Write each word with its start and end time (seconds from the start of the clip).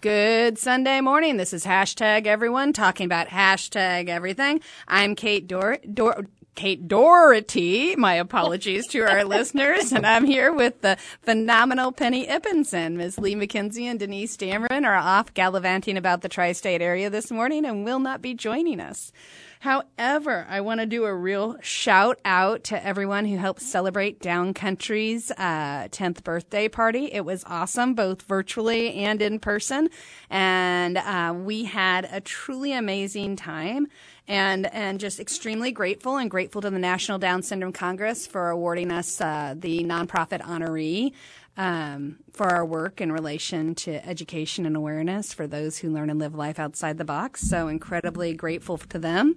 Good 0.00 0.58
Sunday 0.58 1.02
morning. 1.02 1.36
This 1.36 1.52
is 1.52 1.66
hashtag 1.66 2.26
everyone 2.26 2.72
talking 2.72 3.04
about 3.04 3.26
hashtag 3.28 4.08
everything. 4.08 4.62
I'm 4.88 5.14
Kate 5.14 5.46
Dor- 5.46 5.76
Dor- 5.92 6.24
Kate 6.54 6.88
Doherty. 6.88 7.96
My 7.96 8.14
apologies 8.14 8.86
to 8.88 9.00
our 9.00 9.24
listeners. 9.24 9.92
And 9.92 10.06
I'm 10.06 10.24
here 10.24 10.54
with 10.54 10.80
the 10.80 10.96
phenomenal 11.20 11.92
Penny 11.92 12.26
Ippenson. 12.26 12.94
Ms. 12.94 13.18
Lee 13.18 13.34
McKenzie 13.34 13.84
and 13.84 13.98
Denise 13.98 14.38
Dameron 14.38 14.86
are 14.86 14.94
off 14.94 15.34
gallivanting 15.34 15.98
about 15.98 16.22
the 16.22 16.30
tri 16.30 16.52
state 16.52 16.80
area 16.80 17.10
this 17.10 17.30
morning 17.30 17.66
and 17.66 17.84
will 17.84 18.00
not 18.00 18.22
be 18.22 18.32
joining 18.32 18.80
us. 18.80 19.12
However, 19.60 20.46
I 20.48 20.62
want 20.62 20.80
to 20.80 20.86
do 20.86 21.04
a 21.04 21.14
real 21.14 21.58
shout 21.60 22.18
out 22.24 22.64
to 22.64 22.82
everyone 22.82 23.26
who 23.26 23.36
helped 23.36 23.60
celebrate 23.60 24.18
Downcountry's 24.18 25.30
uh, 25.32 25.88
10th 25.88 26.24
birthday 26.24 26.66
party. 26.66 27.10
It 27.12 27.26
was 27.26 27.44
awesome, 27.44 27.92
both 27.92 28.22
virtually 28.22 28.94
and 28.94 29.20
in 29.20 29.38
person. 29.38 29.90
And 30.30 30.96
uh, 30.96 31.34
we 31.36 31.64
had 31.64 32.08
a 32.10 32.22
truly 32.22 32.72
amazing 32.72 33.36
time 33.36 33.88
and 34.26 34.72
and 34.72 35.00
just 35.00 35.18
extremely 35.18 35.72
grateful 35.72 36.16
and 36.16 36.30
grateful 36.30 36.62
to 36.62 36.70
the 36.70 36.78
National 36.78 37.18
Down 37.18 37.42
Syndrome 37.42 37.72
Congress 37.72 38.26
for 38.26 38.48
awarding 38.48 38.92
us 38.92 39.20
uh, 39.20 39.54
the 39.58 39.82
nonprofit 39.84 40.40
honoree 40.40 41.12
um, 41.56 42.18
for 42.32 42.48
our 42.48 42.64
work 42.64 43.00
in 43.00 43.12
relation 43.12 43.74
to 43.76 44.06
education 44.06 44.66
and 44.66 44.76
awareness 44.76 45.32
for 45.32 45.46
those 45.46 45.78
who 45.78 45.90
learn 45.90 46.10
and 46.10 46.18
live 46.18 46.34
life 46.34 46.58
outside 46.58 46.98
the 46.98 47.04
box. 47.04 47.48
So 47.48 47.68
incredibly 47.68 48.34
grateful 48.34 48.78
to 48.78 48.98
them. 48.98 49.36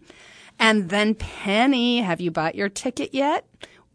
And 0.60 0.90
then 0.90 1.16
Penny, 1.16 2.02
have 2.02 2.22
you 2.22 2.32
bought 2.32 2.56
your 2.56 2.70
ticket 2.70 3.14
yet? 3.14 3.46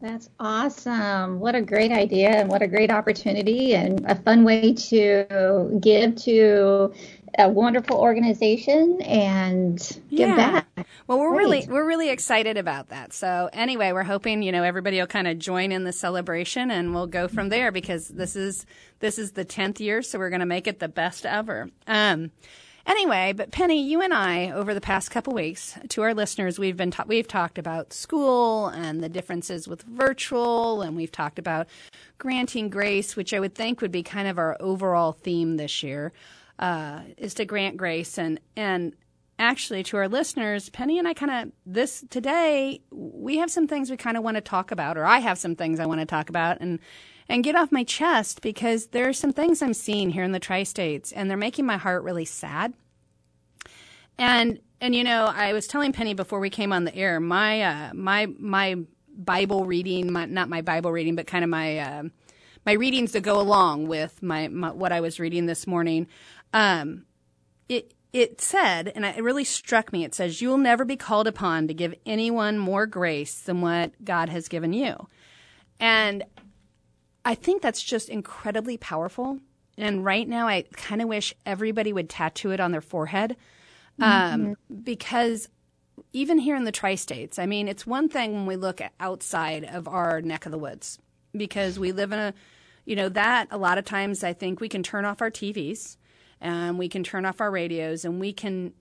That's 0.00 0.30
awesome. 0.38 1.40
What 1.40 1.56
a 1.56 1.62
great 1.62 1.90
idea 1.90 2.28
and 2.28 2.48
what 2.48 2.62
a 2.62 2.68
great 2.68 2.92
opportunity 2.92 3.74
and 3.74 4.04
a 4.06 4.14
fun 4.14 4.44
way 4.44 4.74
to 4.74 5.80
give 5.80 6.14
to 6.16 6.92
a 7.38 7.48
wonderful 7.48 7.96
organization 7.96 9.00
and 9.02 9.78
give 10.10 10.28
yeah. 10.28 10.36
back. 10.36 10.66
Well, 11.06 11.18
we're 11.18 11.30
Great. 11.30 11.38
really 11.38 11.66
we're 11.68 11.86
really 11.86 12.10
excited 12.10 12.56
about 12.56 12.88
that. 12.88 13.12
So 13.12 13.48
anyway, 13.52 13.92
we're 13.92 14.02
hoping 14.02 14.42
you 14.42 14.52
know 14.52 14.62
everybody 14.62 14.98
will 14.98 15.06
kind 15.06 15.28
of 15.28 15.38
join 15.38 15.72
in 15.72 15.84
the 15.84 15.92
celebration, 15.92 16.70
and 16.70 16.94
we'll 16.94 17.06
go 17.06 17.28
from 17.28 17.48
there 17.48 17.72
because 17.72 18.08
this 18.08 18.36
is 18.36 18.66
this 19.00 19.18
is 19.18 19.32
the 19.32 19.44
tenth 19.44 19.80
year, 19.80 20.02
so 20.02 20.18
we're 20.18 20.30
going 20.30 20.40
to 20.40 20.46
make 20.46 20.66
it 20.66 20.78
the 20.78 20.88
best 20.88 21.24
ever. 21.26 21.70
Um, 21.86 22.30
anyway, 22.86 23.32
but 23.32 23.50
Penny, 23.50 23.82
you 23.82 24.02
and 24.02 24.12
I 24.12 24.50
over 24.50 24.74
the 24.74 24.80
past 24.80 25.10
couple 25.10 25.32
weeks, 25.32 25.78
to 25.90 26.02
our 26.02 26.14
listeners, 26.14 26.58
we've 26.58 26.76
been 26.76 26.90
ta- 26.90 27.04
we've 27.06 27.28
talked 27.28 27.58
about 27.58 27.92
school 27.92 28.68
and 28.68 29.02
the 29.02 29.08
differences 29.08 29.66
with 29.66 29.82
virtual, 29.82 30.82
and 30.82 30.96
we've 30.96 31.12
talked 31.12 31.38
about 31.38 31.66
granting 32.18 32.68
grace, 32.68 33.16
which 33.16 33.32
I 33.32 33.40
would 33.40 33.54
think 33.54 33.80
would 33.80 33.92
be 33.92 34.02
kind 34.02 34.28
of 34.28 34.38
our 34.38 34.56
overall 34.60 35.12
theme 35.12 35.56
this 35.56 35.82
year 35.82 36.12
uh, 36.58 37.00
is 37.16 37.34
to 37.34 37.44
grant 37.44 37.76
grace 37.76 38.18
and 38.18 38.38
and 38.54 38.94
actually 39.40 39.82
to 39.84 39.96
our 39.96 40.08
listeners, 40.08 40.68
Penny 40.68 40.98
and 40.98 41.08
I 41.08 41.14
kind 41.14 41.32
of 41.32 41.52
this 41.66 42.04
today 42.10 42.82
we 42.90 43.38
have 43.38 43.50
some 43.50 43.66
things 43.66 43.90
we 43.90 43.96
kind 43.96 44.16
of 44.16 44.22
want 44.22 44.36
to 44.36 44.40
talk 44.40 44.70
about, 44.70 44.96
or 44.96 45.04
I 45.04 45.18
have 45.18 45.38
some 45.38 45.56
things 45.56 45.80
I 45.80 45.86
want 45.86 46.00
to 46.00 46.06
talk 46.06 46.28
about 46.28 46.58
and 46.60 46.78
and 47.28 47.42
get 47.42 47.56
off 47.56 47.72
my 47.72 47.84
chest 47.84 48.42
because 48.42 48.88
there 48.88 49.08
are 49.08 49.12
some 49.12 49.32
things 49.32 49.62
I'm 49.62 49.74
seeing 49.74 50.10
here 50.10 50.24
in 50.24 50.32
the 50.32 50.40
tri-states 50.40 51.12
and 51.12 51.30
they're 51.30 51.36
making 51.36 51.64
my 51.64 51.76
heart 51.76 52.02
really 52.02 52.24
sad. 52.24 52.74
And 54.18 54.60
and 54.80 54.94
you 54.94 55.02
know, 55.02 55.24
I 55.24 55.52
was 55.52 55.66
telling 55.66 55.92
Penny 55.92 56.14
before 56.14 56.40
we 56.40 56.50
came 56.50 56.72
on 56.72 56.84
the 56.84 56.94
air, 56.94 57.18
my 57.20 57.62
uh, 57.62 57.94
my 57.94 58.26
my 58.38 58.76
Bible 59.16 59.64
reading, 59.64 60.12
my, 60.12 60.26
not 60.26 60.48
my 60.48 60.62
Bible 60.62 60.92
reading, 60.92 61.16
but 61.16 61.26
kind 61.26 61.44
of 61.44 61.50
my 61.50 61.78
uh, 61.78 62.02
my 62.66 62.72
readings 62.72 63.12
that 63.12 63.22
go 63.22 63.40
along 63.40 63.88
with 63.88 64.22
my, 64.22 64.48
my 64.48 64.70
what 64.70 64.92
I 64.92 65.00
was 65.00 65.18
reading 65.18 65.46
this 65.46 65.66
morning. 65.66 66.06
Um, 66.52 67.04
it 67.68 67.94
it 68.12 68.40
said, 68.40 68.92
and 68.94 69.04
it 69.04 69.22
really 69.22 69.44
struck 69.44 69.92
me. 69.92 70.04
It 70.04 70.14
says, 70.14 70.40
"You 70.40 70.48
will 70.48 70.58
never 70.58 70.84
be 70.84 70.96
called 70.96 71.26
upon 71.26 71.68
to 71.68 71.74
give 71.74 71.94
anyone 72.04 72.58
more 72.58 72.86
grace 72.86 73.38
than 73.40 73.60
what 73.60 74.04
God 74.04 74.28
has 74.28 74.48
given 74.48 74.72
you," 74.72 75.08
and 75.78 76.24
I 77.24 77.34
think 77.34 77.62
that's 77.62 77.82
just 77.82 78.08
incredibly 78.08 78.76
powerful. 78.76 79.38
And 79.76 80.04
right 80.04 80.28
now, 80.28 80.48
I 80.48 80.64
kind 80.72 81.00
of 81.00 81.08
wish 81.08 81.34
everybody 81.46 81.92
would 81.92 82.10
tattoo 82.10 82.50
it 82.50 82.60
on 82.60 82.72
their 82.72 82.80
forehead, 82.80 83.36
um, 83.98 84.40
mm-hmm. 84.40 84.74
because 84.82 85.48
even 86.12 86.38
here 86.38 86.56
in 86.56 86.64
the 86.64 86.72
tri-states, 86.72 87.38
I 87.38 87.46
mean, 87.46 87.68
it's 87.68 87.86
one 87.86 88.08
thing 88.08 88.32
when 88.32 88.46
we 88.46 88.56
look 88.56 88.80
outside 88.98 89.64
of 89.64 89.86
our 89.86 90.20
neck 90.20 90.46
of 90.46 90.52
the 90.52 90.58
woods 90.58 90.98
because 91.32 91.78
we 91.78 91.92
live 91.92 92.12
in 92.12 92.18
a, 92.18 92.34
you 92.84 92.96
know, 92.96 93.08
that 93.10 93.48
a 93.50 93.58
lot 93.58 93.78
of 93.78 93.84
times 93.84 94.24
I 94.24 94.32
think 94.32 94.60
we 94.60 94.68
can 94.68 94.82
turn 94.82 95.04
off 95.04 95.22
our 95.22 95.30
TVs 95.30 95.96
and 96.40 96.78
we 96.78 96.88
can 96.88 97.04
turn 97.04 97.24
off 97.26 97.40
our 97.40 97.50
radios 97.50 98.04
and 98.04 98.20
we 98.20 98.32
can 98.32 98.72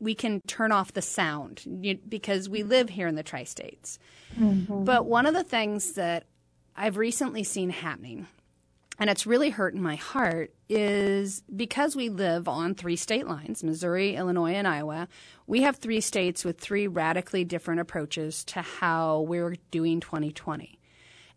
we 0.00 0.14
can 0.14 0.40
turn 0.42 0.70
off 0.70 0.92
the 0.92 1.02
sound 1.02 1.64
because 2.08 2.48
we 2.48 2.62
live 2.62 2.88
here 2.88 3.08
in 3.08 3.16
the 3.16 3.22
tri-states. 3.24 3.98
Mm-hmm. 4.38 4.84
But 4.84 5.06
one 5.06 5.26
of 5.26 5.34
the 5.34 5.42
things 5.42 5.94
that 5.94 6.26
I've 6.76 6.96
recently 6.96 7.42
seen 7.42 7.70
happening 7.70 8.28
and 8.98 9.08
it's 9.08 9.26
really 9.26 9.50
hurting 9.50 9.80
my 9.80 9.94
heart 9.94 10.52
is 10.68 11.42
because 11.54 11.94
we 11.94 12.08
live 12.08 12.48
on 12.48 12.74
three 12.74 12.96
state 12.96 13.26
lines 13.26 13.62
Missouri, 13.62 14.16
Illinois, 14.16 14.54
and 14.54 14.66
Iowa. 14.66 15.08
We 15.46 15.62
have 15.62 15.76
three 15.76 16.00
states 16.00 16.44
with 16.44 16.58
three 16.58 16.88
radically 16.88 17.44
different 17.44 17.80
approaches 17.80 18.44
to 18.46 18.62
how 18.62 19.20
we're 19.20 19.56
doing 19.70 20.00
2020. 20.00 20.80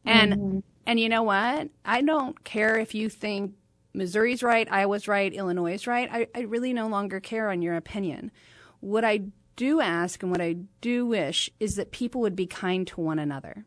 And 0.06 0.34
mm-hmm. 0.34 0.60
and 0.88 1.00
you 1.00 1.08
know 1.08 1.24
what? 1.24 1.70
I 1.86 2.02
don't 2.02 2.44
care 2.44 2.80
if 2.80 2.96
you 2.96 3.10
think 3.10 3.54
Missouri's 3.94 4.42
right, 4.42 4.72
Iowa's 4.72 5.08
right, 5.08 5.34
Illinois 5.34 5.74
is 5.74 5.88
right. 5.88 6.10
I, 6.12 6.28
I 6.34 6.42
really 6.42 6.74
no 6.74 6.88
longer 6.88 7.20
care 7.20 7.50
on 7.50 7.62
your 7.62 7.76
opinion. 7.76 8.32
What 8.80 9.04
I 9.04 9.24
do 9.56 9.82
ask 9.82 10.24
and 10.24 10.32
what 10.32 10.42
I 10.42 10.58
do 10.80 11.06
wish 11.06 11.50
is 11.60 11.76
that 11.76 11.92
people 11.92 12.22
would 12.22 12.36
be 12.36 12.48
kind 12.48 12.88
to 12.88 13.02
one 13.02 13.20
another. 13.20 13.66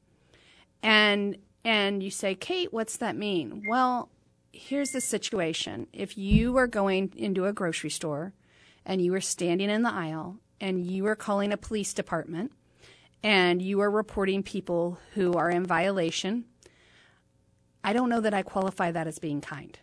And 0.82 1.38
and 1.64 2.02
you 2.02 2.10
say, 2.10 2.34
Kate, 2.34 2.72
what's 2.72 2.98
that 2.98 3.16
mean? 3.16 3.64
Well, 3.66 4.10
here's 4.52 4.90
the 4.90 5.00
situation. 5.00 5.86
If 5.92 6.18
you 6.18 6.56
are 6.58 6.66
going 6.66 7.12
into 7.16 7.46
a 7.46 7.52
grocery 7.52 7.90
store 7.90 8.34
and 8.84 9.00
you 9.00 9.14
are 9.14 9.20
standing 9.20 9.70
in 9.70 9.82
the 9.82 9.92
aisle 9.92 10.36
and 10.60 10.84
you 10.84 11.06
are 11.06 11.16
calling 11.16 11.52
a 11.52 11.56
police 11.56 11.94
department 11.94 12.52
and 13.22 13.62
you 13.62 13.80
are 13.80 13.90
reporting 13.90 14.42
people 14.42 14.98
who 15.14 15.32
are 15.32 15.48
in 15.48 15.64
violation, 15.64 16.44
I 17.82 17.94
don't 17.94 18.10
know 18.10 18.20
that 18.20 18.34
I 18.34 18.42
qualify 18.42 18.92
that 18.92 19.06
as 19.06 19.18
being 19.18 19.40
kind. 19.40 19.78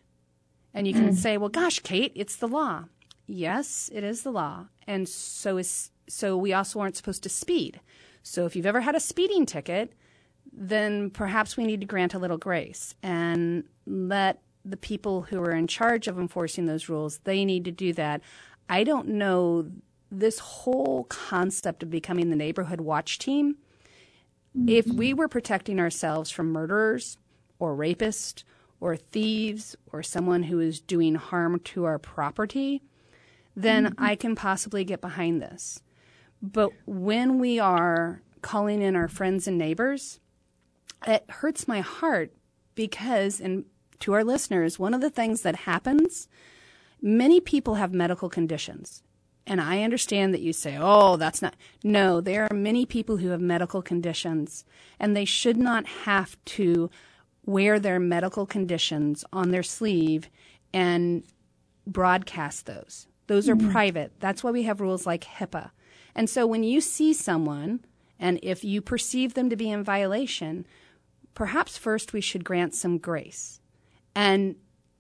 And 0.74 0.88
you 0.88 0.94
can 0.94 1.10
mm. 1.10 1.16
say, 1.16 1.38
well, 1.38 1.50
gosh, 1.50 1.80
Kate, 1.80 2.12
it's 2.16 2.36
the 2.36 2.48
law. 2.48 2.86
Yes, 3.28 3.90
it 3.94 4.04
is 4.04 4.24
the 4.24 4.32
law. 4.32 4.68
And 4.88 5.08
so 5.08 5.58
is 5.58 5.92
so 6.08 6.36
we 6.36 6.54
also 6.54 6.80
aren't 6.80 6.98
supposed 6.98 7.24
to 7.24 7.30
speed. 7.30 7.80
So 8.24 8.46
if 8.46 8.56
you've 8.56 8.66
ever 8.66 8.82
had 8.82 8.96
a 8.96 9.00
speeding 9.00 9.46
ticket, 9.46 9.94
then 10.52 11.10
perhaps 11.10 11.56
we 11.56 11.66
need 11.66 11.80
to 11.82 11.88
grant 11.88 12.14
a 12.14 12.20
little 12.20 12.38
grace 12.38 12.96
and 13.02 13.64
let 13.86 14.42
the 14.66 14.78
people 14.78 15.24
who 15.24 15.40
are 15.40 15.52
in 15.52 15.68
charge 15.68 16.08
of 16.08 16.20
enforcing 16.20 16.66
those 16.66 16.90
rules, 16.90 17.20
they 17.24 17.46
need 17.46 17.66
to 17.66 17.72
do 17.72 17.94
that. 17.94 18.22
I 18.70 18.84
don't 18.84 19.08
know 19.08 19.72
this 20.12 20.40
whole 20.40 21.06
concept 21.06 21.84
of 21.84 21.90
becoming 21.90 22.30
the 22.30 22.36
neighborhood 22.36 22.82
watch 22.82 23.18
team. 23.18 23.56
If 24.68 24.86
we 24.86 25.14
were 25.14 25.30
protecting 25.30 25.80
ourselves 25.80 26.30
from 26.30 26.52
murderers 26.52 27.18
or 27.58 27.76
rapists 27.76 28.44
or 28.82 28.98
thieves 28.98 29.76
or 29.94 30.04
someone 30.04 30.44
who 30.44 30.60
is 30.60 30.82
doing 30.82 31.16
harm 31.16 31.60
to 31.60 31.86
our 31.86 32.00
property, 32.00 32.82
then 33.56 33.86
mm-hmm. 33.86 34.04
I 34.04 34.16
can 34.16 34.36
possibly 34.36 34.84
get 34.84 35.00
behind 35.00 35.42
this. 35.42 35.82
But 36.42 36.72
when 36.86 37.40
we 37.40 37.60
are 37.60 38.24
calling 38.42 38.82
in 38.82 38.96
our 38.96 39.08
friends 39.08 39.48
and 39.48 39.58
neighbors, 39.58 40.20
it 41.06 41.24
hurts 41.30 41.68
my 41.68 41.82
heart 41.82 42.34
because, 42.74 43.40
and 43.40 43.66
to 44.00 44.14
our 44.14 44.24
listeners, 44.24 44.80
one 44.80 44.96
of 44.96 45.02
the 45.02 45.12
things 45.12 45.44
that 45.44 45.58
happens, 45.58 46.28
many 47.02 47.40
people 47.40 47.76
have 47.76 47.94
medical 47.94 48.30
conditions. 48.30 49.04
And 49.46 49.60
I 49.60 49.84
understand 49.84 50.34
that 50.34 50.42
you 50.42 50.54
say, 50.54 50.78
oh, 50.80 51.18
that's 51.18 51.42
not. 51.42 51.56
No, 51.84 52.22
there 52.22 52.48
are 52.50 52.56
many 52.56 52.86
people 52.86 53.18
who 53.18 53.30
have 53.30 53.42
medical 53.42 53.82
conditions, 53.82 54.66
and 55.00 55.16
they 55.16 55.26
should 55.26 55.58
not 55.58 55.86
have 56.06 56.38
to 56.46 56.90
wear 57.46 57.80
their 57.80 58.00
medical 58.00 58.46
conditions 58.46 59.26
on 59.34 59.52
their 59.52 59.64
sleeve 59.64 60.30
and 60.74 61.24
broadcast 61.88 62.66
those. 62.66 63.08
Those 63.28 63.50
are 63.50 63.56
mm-hmm. 63.56 63.72
private. 63.72 64.14
That's 64.20 64.44
why 64.44 64.52
we 64.52 64.64
have 64.64 64.82
rules 64.82 65.06
like 65.06 65.24
HIPAA. 65.24 65.72
And 66.16 66.30
so 66.30 66.46
when 66.46 66.64
you 66.64 66.82
see 66.82 67.14
someone, 67.14 67.86
and 68.20 68.40
if 68.44 68.64
you 68.64 68.82
perceive 68.82 69.34
them 69.34 69.50
to 69.50 69.56
be 69.56 69.70
in 69.72 69.84
violation, 69.84 70.66
perhaps 71.34 71.78
first 71.78 72.14
we 72.14 72.22
should 72.22 72.44
grant 72.44 72.76
some 72.76 72.98
grace. 72.98 73.60
And 74.16 74.56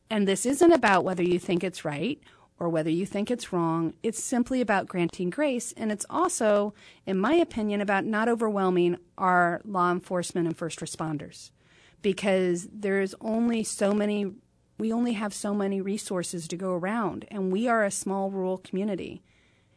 and 0.09 0.27
this 0.27 0.45
isn't 0.45 0.73
about 0.73 1.05
whether 1.05 1.23
you 1.23 1.39
think 1.39 1.63
it's 1.63 1.85
right 1.85 2.21
or 2.59 2.67
whether 2.67 2.89
you 2.89 3.05
think 3.05 3.31
it's 3.31 3.53
wrong. 3.53 3.93
It's 4.03 4.21
simply 4.21 4.59
about 4.59 4.87
granting 4.87 5.29
grace. 5.29 5.73
And 5.77 5.89
it's 5.89 6.05
also, 6.09 6.73
in 7.05 7.17
my 7.17 7.33
opinion, 7.33 7.79
about 7.79 8.03
not 8.03 8.27
overwhelming 8.27 8.97
our 9.17 9.61
law 9.63 9.89
enforcement 9.89 10.47
and 10.47 10.57
first 10.57 10.79
responders 10.81 11.51
because 12.01 12.67
there's 12.71 13.15
only 13.21 13.63
so 13.63 13.93
many, 13.93 14.33
we 14.77 14.91
only 14.91 15.13
have 15.13 15.33
so 15.33 15.53
many 15.53 15.81
resources 15.81 16.47
to 16.47 16.57
go 16.57 16.71
around. 16.71 17.25
And 17.29 17.51
we 17.51 17.67
are 17.67 17.83
a 17.83 17.91
small 17.91 18.31
rural 18.31 18.57
community. 18.57 19.21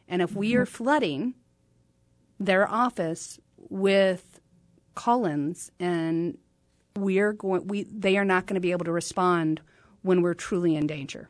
And 0.07 0.21
if 0.21 0.35
we 0.35 0.55
are 0.55 0.65
flooding 0.65 1.35
their 2.39 2.69
office 2.69 3.39
with 3.57 4.39
call-ins 4.93 5.71
and 5.79 6.37
we're 6.97 7.33
going 7.33 7.67
we 7.67 7.83
they 7.83 8.17
are 8.17 8.23
not 8.23 8.45
going 8.45 8.55
to 8.55 8.61
be 8.61 8.71
able 8.71 8.85
to 8.85 8.91
respond 8.91 9.61
when 10.01 10.21
we're 10.21 10.33
truly 10.33 10.75
in 10.75 10.87
danger. 10.87 11.29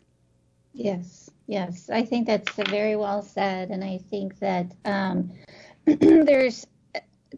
Yes, 0.74 1.30
yes, 1.48 1.90
I 1.90 2.04
think 2.04 2.28
that's 2.28 2.52
very 2.70 2.96
well 2.96 3.22
said, 3.22 3.70
and 3.70 3.84
I 3.84 3.98
think 4.10 4.38
that 4.40 4.74
um, 4.84 5.32
there's 5.86 6.68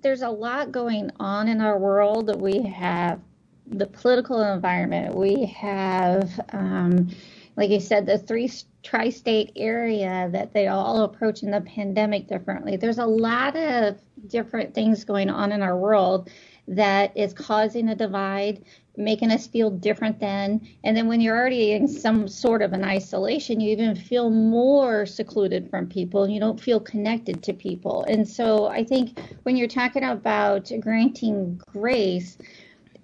there's 0.01 0.23
a 0.23 0.29
lot 0.29 0.71
going 0.71 1.11
on 1.19 1.47
in 1.47 1.61
our 1.61 1.77
world. 1.77 2.27
That 2.27 2.39
we 2.39 2.63
have 2.63 3.21
the 3.69 3.87
political 3.87 4.41
environment, 4.41 5.15
we 5.15 5.45
have, 5.45 6.39
um, 6.53 7.09
like 7.55 7.69
you 7.69 7.79
said, 7.79 8.05
the 8.05 8.17
three 8.17 8.51
tri-state 8.83 9.51
area 9.55 10.29
that 10.31 10.53
they 10.53 10.67
all 10.67 11.03
approach 11.03 11.43
in 11.43 11.51
the 11.51 11.61
pandemic 11.61 12.27
differently. 12.27 12.77
There's 12.77 12.99
a 12.99 13.05
lot 13.05 13.55
of 13.55 13.97
different 14.27 14.73
things 14.73 15.03
going 15.03 15.29
on 15.29 15.51
in 15.51 15.61
our 15.61 15.77
world 15.77 16.29
that 16.69 17.15
is 17.15 17.33
causing 17.33 17.89
a 17.89 17.95
divide, 17.95 18.63
making 18.95 19.31
us 19.31 19.47
feel 19.47 19.69
different 19.69 20.19
than. 20.19 20.67
And 20.83 20.95
then 20.95 21.07
when 21.07 21.21
you're 21.21 21.37
already 21.37 21.71
in 21.71 21.87
some 21.87 22.27
sort 22.27 22.61
of 22.61 22.73
an 22.73 22.83
isolation, 22.83 23.59
you 23.59 23.71
even 23.71 23.95
feel 23.95 24.29
more 24.29 25.05
secluded 25.05 25.69
from 25.69 25.87
people. 25.87 26.27
You 26.27 26.39
don't 26.39 26.59
feel 26.59 26.79
connected 26.79 27.43
to 27.43 27.53
people. 27.53 28.03
And 28.05 28.27
so 28.27 28.67
I 28.67 28.83
think 28.83 29.19
when 29.43 29.55
you're 29.55 29.67
talking 29.67 30.03
about 30.03 30.71
granting 30.81 31.61
grace, 31.71 32.37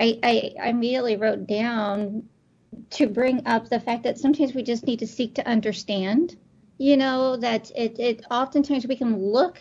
I, 0.04 0.54
I, 0.62 0.70
immediately 0.70 1.16
wrote 1.16 1.48
down 1.48 2.24
to 2.92 3.08
bring 3.08 3.48
up 3.48 3.70
the 3.70 3.80
fact 3.80 4.04
that 4.04 4.18
sometimes 4.18 4.54
we 4.54 4.64
just 4.64 4.86
need 4.86 5.00
to 5.00 5.08
seek 5.08 5.36
to 5.36 5.48
understand. 5.48 6.36
You 6.78 6.98
know, 6.98 7.38
that 7.38 7.72
it, 7.76 8.00
it 8.00 8.26
oftentimes 8.30 8.86
we 8.88 8.96
can 8.96 9.18
look 9.18 9.60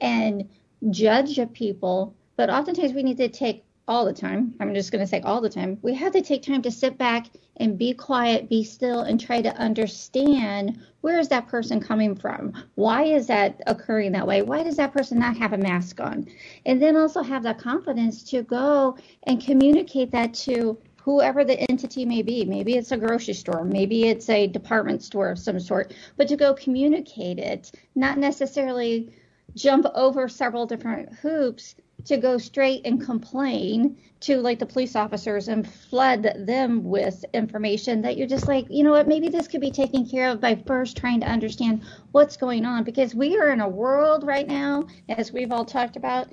and 0.00 0.48
judge 0.90 1.38
people 1.52 2.14
but 2.36 2.50
oftentimes 2.50 2.92
we 2.92 3.02
need 3.02 3.18
to 3.18 3.28
take 3.28 3.63
all 3.86 4.04
the 4.04 4.12
time. 4.12 4.54
I'm 4.60 4.74
just 4.74 4.90
going 4.90 5.04
to 5.04 5.06
say 5.06 5.20
all 5.20 5.40
the 5.40 5.50
time. 5.50 5.78
We 5.82 5.94
have 5.94 6.12
to 6.12 6.22
take 6.22 6.42
time 6.42 6.62
to 6.62 6.70
sit 6.70 6.96
back 6.96 7.26
and 7.58 7.78
be 7.78 7.92
quiet, 7.92 8.48
be 8.48 8.64
still, 8.64 9.00
and 9.00 9.20
try 9.20 9.42
to 9.42 9.54
understand 9.56 10.80
where 11.02 11.18
is 11.18 11.28
that 11.28 11.48
person 11.48 11.80
coming 11.80 12.14
from? 12.16 12.52
Why 12.76 13.04
is 13.04 13.26
that 13.26 13.60
occurring 13.66 14.12
that 14.12 14.26
way? 14.26 14.42
Why 14.42 14.62
does 14.62 14.76
that 14.76 14.92
person 14.92 15.18
not 15.18 15.36
have 15.36 15.52
a 15.52 15.58
mask 15.58 16.00
on? 16.00 16.26
And 16.64 16.80
then 16.80 16.96
also 16.96 17.22
have 17.22 17.42
that 17.42 17.58
confidence 17.58 18.22
to 18.30 18.42
go 18.42 18.96
and 19.24 19.44
communicate 19.44 20.10
that 20.12 20.32
to 20.34 20.78
whoever 20.96 21.44
the 21.44 21.60
entity 21.70 22.06
may 22.06 22.22
be. 22.22 22.46
Maybe 22.46 22.76
it's 22.76 22.92
a 22.92 22.96
grocery 22.96 23.34
store, 23.34 23.64
maybe 23.64 24.08
it's 24.08 24.30
a 24.30 24.46
department 24.46 25.02
store 25.02 25.30
of 25.30 25.38
some 25.38 25.60
sort, 25.60 25.92
but 26.16 26.26
to 26.28 26.36
go 26.36 26.54
communicate 26.54 27.38
it, 27.38 27.70
not 27.94 28.16
necessarily 28.16 29.12
jump 29.54 29.86
over 29.94 30.26
several 30.28 30.64
different 30.64 31.12
hoops 31.16 31.74
to 32.04 32.16
go 32.16 32.38
straight 32.38 32.82
and 32.84 33.04
complain 33.04 33.96
to 34.20 34.38
like 34.38 34.58
the 34.58 34.66
police 34.66 34.96
officers 34.96 35.48
and 35.48 35.68
flood 35.70 36.26
them 36.36 36.84
with 36.84 37.24
information 37.32 38.02
that 38.02 38.16
you're 38.16 38.28
just 38.28 38.48
like, 38.48 38.66
you 38.70 38.84
know 38.84 38.92
what, 38.92 39.08
maybe 39.08 39.28
this 39.28 39.48
could 39.48 39.60
be 39.60 39.70
taken 39.70 40.06
care 40.08 40.30
of 40.30 40.40
by 40.40 40.54
first 40.66 40.96
trying 40.96 41.20
to 41.20 41.26
understand 41.26 41.82
what's 42.12 42.36
going 42.36 42.64
on 42.64 42.84
because 42.84 43.14
we 43.14 43.36
are 43.38 43.50
in 43.50 43.60
a 43.60 43.68
world 43.68 44.24
right 44.24 44.46
now, 44.46 44.86
as 45.08 45.32
we've 45.32 45.52
all 45.52 45.64
talked 45.64 45.96
about, 45.96 46.28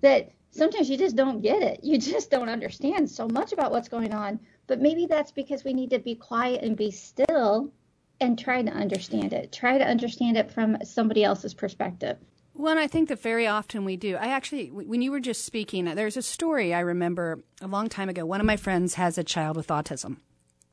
that 0.00 0.30
sometimes 0.50 0.88
you 0.88 0.96
just 0.96 1.16
don't 1.16 1.42
get 1.42 1.62
it. 1.62 1.80
You 1.82 1.98
just 1.98 2.30
don't 2.30 2.48
understand 2.48 3.10
so 3.10 3.28
much 3.28 3.52
about 3.52 3.70
what's 3.70 3.88
going 3.88 4.14
on. 4.14 4.40
But 4.66 4.80
maybe 4.80 5.06
that's 5.06 5.30
because 5.30 5.64
we 5.64 5.72
need 5.72 5.90
to 5.90 5.98
be 5.98 6.14
quiet 6.14 6.62
and 6.62 6.76
be 6.76 6.90
still 6.90 7.72
and 8.20 8.38
try 8.38 8.62
to 8.62 8.70
understand 8.70 9.32
it. 9.32 9.52
Try 9.52 9.78
to 9.78 9.84
understand 9.86 10.36
it 10.36 10.50
from 10.50 10.78
somebody 10.84 11.22
else's 11.22 11.54
perspective. 11.54 12.16
Well, 12.58 12.78
I 12.78 12.86
think 12.86 13.10
that 13.10 13.20
very 13.20 13.46
often 13.46 13.84
we 13.84 13.98
do. 13.98 14.16
I 14.16 14.28
actually, 14.28 14.68
when 14.70 15.02
you 15.02 15.10
were 15.10 15.20
just 15.20 15.44
speaking, 15.44 15.84
there's 15.84 16.16
a 16.16 16.22
story 16.22 16.72
I 16.72 16.80
remember 16.80 17.40
a 17.60 17.66
long 17.66 17.90
time 17.90 18.08
ago. 18.08 18.24
One 18.24 18.40
of 18.40 18.46
my 18.46 18.56
friends 18.56 18.94
has 18.94 19.18
a 19.18 19.24
child 19.24 19.56
with 19.56 19.68
autism. 19.68 20.16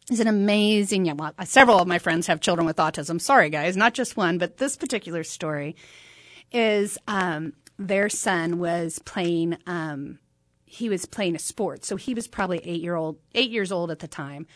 He's 0.07 0.21
an 0.21 0.27
amazing, 0.27 1.05
yeah, 1.05 1.13
well, 1.13 1.33
several 1.43 1.79
of 1.79 1.87
my 1.87 1.99
friends 1.99 2.27
have 2.27 2.39
children 2.39 2.65
with 2.65 2.77
autism. 2.77 3.19
Sorry, 3.19 3.49
guys, 3.49 3.75
not 3.75 3.93
just 3.93 4.15
one, 4.15 4.37
but 4.37 4.57
this 4.57 4.77
particular 4.77 5.23
story 5.23 5.75
is 6.53 6.97
um, 7.07 7.53
their 7.77 8.07
son 8.07 8.59
was 8.59 8.99
playing. 8.99 9.57
Um, 9.67 10.19
he 10.65 10.89
was 10.89 11.05
playing 11.05 11.35
a 11.35 11.39
sport, 11.39 11.85
so 11.85 11.95
he 11.95 12.13
was 12.13 12.27
probably 12.27 12.59
eight 12.63 12.81
year 12.81 12.95
old, 12.95 13.17
eight 13.35 13.51
years 13.51 13.71
old 13.71 13.91
at 13.91 13.99
the 13.99 14.07
time, 14.07 14.47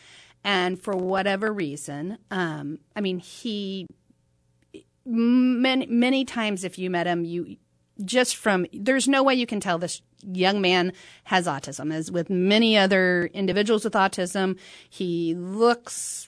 and 0.43 0.81
for 0.81 0.95
whatever 0.95 1.51
reason, 1.53 2.17
um, 2.31 2.79
I 2.95 3.01
mean, 3.01 3.19
he 3.19 3.85
many 5.07 5.85
many 5.87 6.25
times 6.25 6.63
if 6.63 6.77
you 6.77 6.89
met 6.89 7.07
him 7.07 7.23
you 7.23 7.57
just 8.03 8.35
from 8.35 8.65
there's 8.73 9.07
no 9.07 9.23
way 9.23 9.33
you 9.33 9.47
can 9.47 9.59
tell 9.59 9.77
this 9.77 10.01
young 10.23 10.61
man 10.61 10.93
has 11.25 11.47
autism. 11.47 11.93
As 11.93 12.11
with 12.11 12.29
many 12.29 12.77
other 12.77 13.29
individuals 13.33 13.83
with 13.83 13.93
autism 13.93 14.57
he 14.89 15.35
looks 15.35 16.27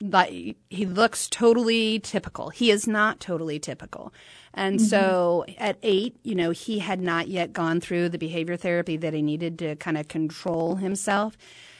like 0.00 0.56
he 0.70 0.86
looks 0.86 1.28
totally 1.28 1.98
typical. 2.00 2.50
He 2.50 2.70
is 2.70 2.86
not 2.86 3.18
totally 3.18 3.58
typical. 3.58 4.12
And 4.54 4.78
mm-hmm. 4.78 4.86
so 4.86 5.44
at 5.58 5.78
8 5.82 6.16
you 6.22 6.34
know 6.34 6.50
he 6.50 6.78
had 6.78 7.00
not 7.00 7.28
yet 7.28 7.52
gone 7.52 7.80
through 7.80 8.10
the 8.10 8.18
behavior 8.18 8.56
therapy 8.56 8.96
that 8.96 9.14
he 9.14 9.22
needed 9.22 9.58
to 9.60 9.76
kind 9.76 9.98
of 9.98 10.08
control 10.08 10.76
himself 10.76 11.36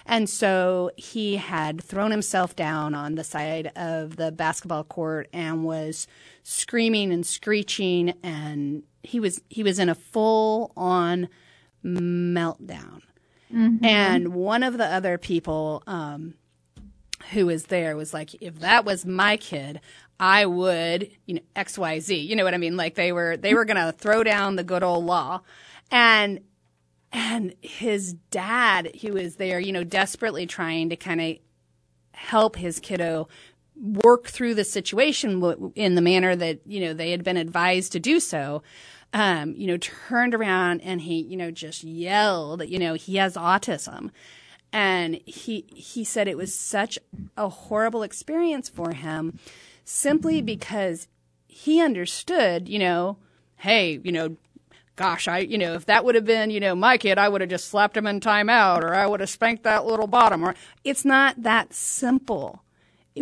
and 0.08 0.28
so 0.28 0.90
he 0.96 1.36
had 1.36 1.82
thrown 1.82 2.10
himself 2.10 2.56
down 2.56 2.94
on 2.94 3.14
the 3.14 3.24
side 3.24 3.70
of 3.76 4.16
the 4.16 4.32
basketball 4.32 4.84
court 4.84 5.28
and 5.32 5.64
was 5.64 6.06
screaming 6.42 7.12
and 7.12 7.26
screeching 7.26 8.14
and 8.22 8.82
he 9.02 9.20
was 9.20 9.40
he 9.48 9.62
was 9.62 9.78
in 9.78 9.88
a 9.88 9.94
full 9.94 10.72
on 10.76 11.28
meltdown. 11.84 13.02
Mm-hmm. 13.52 13.84
And 13.84 14.34
one 14.34 14.62
of 14.62 14.76
the 14.76 14.86
other 14.86 15.18
people 15.18 15.82
um, 15.86 16.34
who 17.32 17.46
was 17.46 17.64
there 17.64 17.96
was 17.96 18.12
like, 18.12 18.34
if 18.42 18.60
that 18.60 18.84
was 18.84 19.06
my 19.06 19.36
kid, 19.36 19.80
I 20.20 20.46
would, 20.46 21.10
you 21.26 21.36
know, 21.36 21.40
X 21.54 21.78
Y 21.78 22.00
Z. 22.00 22.16
You 22.16 22.36
know 22.36 22.44
what 22.44 22.54
I 22.54 22.58
mean? 22.58 22.76
Like 22.76 22.94
they 22.94 23.12
were 23.12 23.36
they 23.36 23.54
were 23.54 23.64
gonna 23.64 23.92
throw 23.92 24.24
down 24.24 24.56
the 24.56 24.64
good 24.64 24.82
old 24.82 25.04
law, 25.04 25.42
and 25.90 26.40
and 27.38 27.54
his 27.60 28.14
dad, 28.32 28.96
who 29.00 29.12
was 29.12 29.36
there, 29.36 29.60
you 29.60 29.70
know, 29.70 29.84
desperately 29.84 30.44
trying 30.44 30.90
to 30.90 30.96
kind 30.96 31.20
of 31.20 31.36
help 32.10 32.56
his 32.56 32.80
kiddo 32.80 33.28
work 33.80 34.26
through 34.26 34.56
the 34.56 34.64
situation 34.64 35.72
in 35.76 35.94
the 35.94 36.00
manner 36.00 36.34
that 36.34 36.58
you 36.66 36.80
know 36.80 36.92
they 36.92 37.12
had 37.12 37.22
been 37.22 37.36
advised 37.36 37.92
to 37.92 38.00
do 38.00 38.18
so 38.18 38.60
um, 39.12 39.54
you 39.56 39.68
know 39.68 39.76
turned 39.76 40.34
around 40.34 40.80
and 40.80 41.02
he 41.02 41.22
you 41.22 41.36
know 41.36 41.52
just 41.52 41.84
yelled 41.84 42.68
you 42.68 42.78
know 42.78 42.94
he 42.94 43.16
has 43.16 43.34
autism. 43.36 44.10
And 44.70 45.20
he 45.24 45.64
he 45.72 46.02
said 46.02 46.26
it 46.26 46.36
was 46.36 46.52
such 46.52 46.98
a 47.36 47.48
horrible 47.48 48.02
experience 48.02 48.68
for 48.68 48.92
him 48.92 49.38
simply 49.84 50.42
because 50.42 51.06
he 51.46 51.80
understood 51.80 52.68
you 52.68 52.80
know 52.80 53.16
hey 53.58 54.00
you 54.02 54.10
know 54.10 54.36
gosh, 54.98 55.28
I, 55.28 55.38
you 55.38 55.56
know, 55.56 55.74
if 55.74 55.86
that 55.86 56.04
would 56.04 56.16
have 56.16 56.24
been, 56.24 56.50
you 56.50 56.58
know, 56.58 56.74
my 56.74 56.98
kid, 56.98 57.18
I 57.18 57.28
would 57.28 57.40
have 57.40 57.48
just 57.48 57.68
slapped 57.68 57.96
him 57.96 58.06
in 58.06 58.18
timeout 58.20 58.82
or 58.82 58.94
I 58.94 59.06
would 59.06 59.20
have 59.20 59.30
spanked 59.30 59.62
that 59.62 59.86
little 59.86 60.08
bottom. 60.08 60.44
Or 60.44 60.54
it's 60.84 61.04
not 61.04 61.40
that 61.42 61.72
simple. 61.72 62.62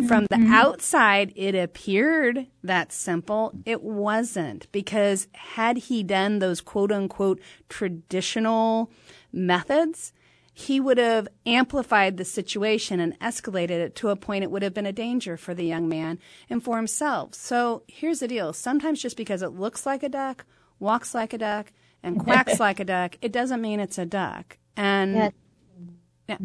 From 0.07 0.25
the 0.25 0.35
mm-hmm. 0.35 0.53
outside, 0.53 1.33
it 1.35 1.55
appeared 1.55 2.47
that 2.63 2.91
simple. 2.91 3.53
It 3.65 3.81
wasn't 3.81 4.71
because 4.71 5.27
had 5.33 5.77
he 5.77 6.03
done 6.03 6.39
those 6.39 6.61
quote 6.61 6.91
unquote 6.91 7.39
traditional 7.67 8.91
methods, 9.31 10.13
he 10.53 10.79
would 10.79 10.97
have 10.97 11.27
amplified 11.45 12.17
the 12.17 12.25
situation 12.25 12.99
and 12.99 13.19
escalated 13.19 13.69
it 13.69 13.95
to 13.95 14.09
a 14.09 14.15
point 14.15 14.43
it 14.43 14.51
would 14.51 14.63
have 14.63 14.73
been 14.73 14.87
a 14.87 14.91
danger 14.91 15.37
for 15.37 15.53
the 15.53 15.65
young 15.65 15.87
man 15.87 16.19
and 16.49 16.63
for 16.63 16.77
himself. 16.77 17.33
So 17.33 17.83
here's 17.87 18.19
the 18.19 18.27
deal 18.27 18.53
sometimes 18.53 19.01
just 19.01 19.17
because 19.17 19.41
it 19.41 19.49
looks 19.49 19.85
like 19.85 20.03
a 20.03 20.09
duck, 20.09 20.45
walks 20.79 21.13
like 21.13 21.33
a 21.33 21.37
duck, 21.37 21.71
and 22.03 22.19
quacks 22.19 22.59
like 22.59 22.79
a 22.79 22.85
duck, 22.85 23.17
it 23.21 23.31
doesn't 23.31 23.61
mean 23.61 23.79
it's 23.79 23.97
a 23.97 24.05
duck. 24.05 24.57
And. 24.75 25.15
Mm-hmm. 25.15 25.33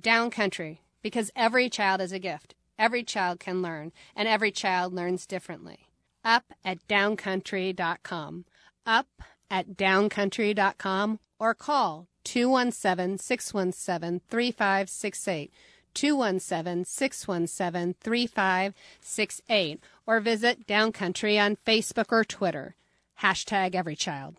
Down 0.00 0.30
country, 0.30 0.82
because 1.02 1.32
every 1.34 1.68
child 1.68 2.00
is 2.00 2.12
a 2.12 2.20
gift. 2.20 2.54
Every 2.78 3.02
child 3.02 3.40
can 3.40 3.62
learn, 3.62 3.90
and 4.14 4.28
every 4.28 4.52
child 4.52 4.94
learns 4.94 5.26
differently 5.26 5.88
up 6.24 6.44
at 6.64 6.86
downcountry.com. 6.88 8.44
Up 8.86 9.06
at 9.50 9.76
downcountry.com 9.76 11.18
or 11.38 11.54
call 11.54 12.08
217 12.24 13.18
617 13.18 14.20
3568. 14.28 15.52
217 15.94 16.84
617 16.84 17.94
3568 18.00 19.80
or 20.06 20.20
visit 20.20 20.66
Downcountry 20.66 21.44
on 21.44 21.56
Facebook 21.66 22.06
or 22.10 22.24
Twitter. 22.24 22.74
Hashtag 23.20 23.74
every 23.74 23.96
child. 23.96 24.36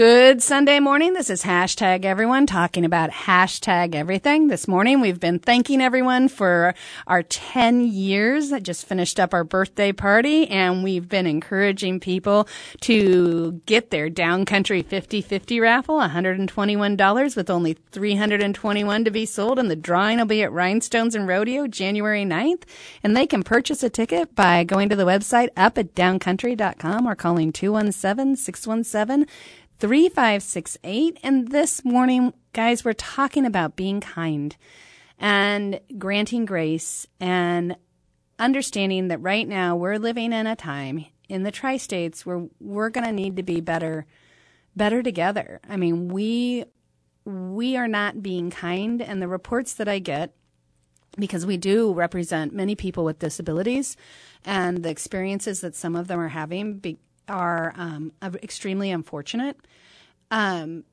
Good 0.00 0.42
Sunday 0.42 0.80
morning. 0.80 1.12
This 1.12 1.28
is 1.28 1.42
hashtag 1.42 2.06
everyone 2.06 2.46
talking 2.46 2.86
about 2.86 3.10
hashtag 3.10 3.94
everything. 3.94 4.48
This 4.48 4.66
morning 4.66 5.02
we've 5.02 5.20
been 5.20 5.38
thanking 5.38 5.82
everyone 5.82 6.28
for 6.28 6.74
our 7.06 7.22
10 7.22 7.82
years. 7.82 8.50
I 8.50 8.60
just 8.60 8.86
finished 8.86 9.20
up 9.20 9.34
our 9.34 9.44
birthday 9.44 9.92
party 9.92 10.48
and 10.48 10.82
we've 10.82 11.06
been 11.06 11.26
encouraging 11.26 12.00
people 12.00 12.48
to 12.80 13.60
get 13.66 13.90
their 13.90 14.08
downcountry 14.08 14.82
50-50 14.82 15.60
raffle, 15.60 15.98
$121 15.98 17.36
with 17.36 17.50
only 17.50 17.76
321 17.92 19.04
to 19.04 19.10
be 19.10 19.26
sold 19.26 19.58
and 19.58 19.70
the 19.70 19.76
drawing 19.76 20.16
will 20.16 20.24
be 20.24 20.42
at 20.42 20.50
Rhinestones 20.50 21.14
and 21.14 21.28
Rodeo 21.28 21.66
January 21.66 22.24
9th. 22.24 22.62
And 23.02 23.14
they 23.14 23.26
can 23.26 23.42
purchase 23.42 23.82
a 23.82 23.90
ticket 23.90 24.34
by 24.34 24.64
going 24.64 24.88
to 24.88 24.96
the 24.96 25.04
website 25.04 25.50
up 25.58 25.76
at 25.76 25.94
downcountry.com 25.94 27.06
or 27.06 27.14
calling 27.14 27.52
217 27.52 28.36
617 28.36 29.26
3568. 29.80 31.18
And 31.22 31.48
this 31.48 31.84
morning, 31.86 32.34
guys, 32.52 32.84
we're 32.84 32.92
talking 32.92 33.46
about 33.46 33.76
being 33.76 34.00
kind 34.00 34.54
and 35.18 35.80
granting 35.98 36.44
grace 36.44 37.06
and 37.18 37.76
understanding 38.38 39.08
that 39.08 39.22
right 39.22 39.48
now 39.48 39.76
we're 39.76 39.98
living 39.98 40.34
in 40.34 40.46
a 40.46 40.54
time 40.54 41.06
in 41.30 41.44
the 41.44 41.50
tri 41.50 41.78
states 41.78 42.26
where 42.26 42.46
we're 42.60 42.90
going 42.90 43.06
to 43.06 43.12
need 43.12 43.36
to 43.36 43.42
be 43.42 43.60
better 43.60 44.06
better 44.76 45.02
together. 45.02 45.60
I 45.68 45.76
mean, 45.76 46.08
we 46.08 46.64
we 47.24 47.76
are 47.76 47.88
not 47.88 48.22
being 48.22 48.50
kind 48.50 49.00
and 49.00 49.20
the 49.20 49.28
reports 49.28 49.74
that 49.74 49.88
I 49.88 49.98
get 49.98 50.34
because 51.18 51.44
we 51.44 51.56
do 51.56 51.92
represent 51.92 52.54
many 52.54 52.74
people 52.74 53.04
with 53.04 53.18
disabilities 53.18 53.96
and 54.44 54.82
the 54.82 54.90
experiences 54.90 55.60
that 55.60 55.74
some 55.74 55.96
of 55.96 56.06
them 56.06 56.20
are 56.20 56.28
having 56.28 56.78
be, 56.78 56.98
are 57.28 57.72
um, 57.76 58.12
extremely 58.22 58.90
unfortunate. 58.90 59.56
Um, 60.30 60.84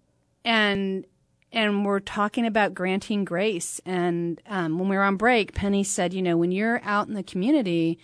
and 0.44 1.06
and 1.52 1.86
we're 1.86 2.00
talking 2.00 2.46
about 2.46 2.74
granting 2.74 3.24
grace. 3.24 3.80
And 3.86 4.42
um, 4.48 4.80
when 4.80 4.90
we 4.90 4.98
were 4.98 5.04
on 5.04 5.16
break, 5.16 5.54
Penny 5.54 5.84
said, 5.84 6.14
you 6.14 6.22
know, 6.22 6.38
when 6.38 6.52
you're 6.52 6.82
out 6.84 7.08
in 7.08 7.14
the 7.14 7.24
community, 7.24 8.00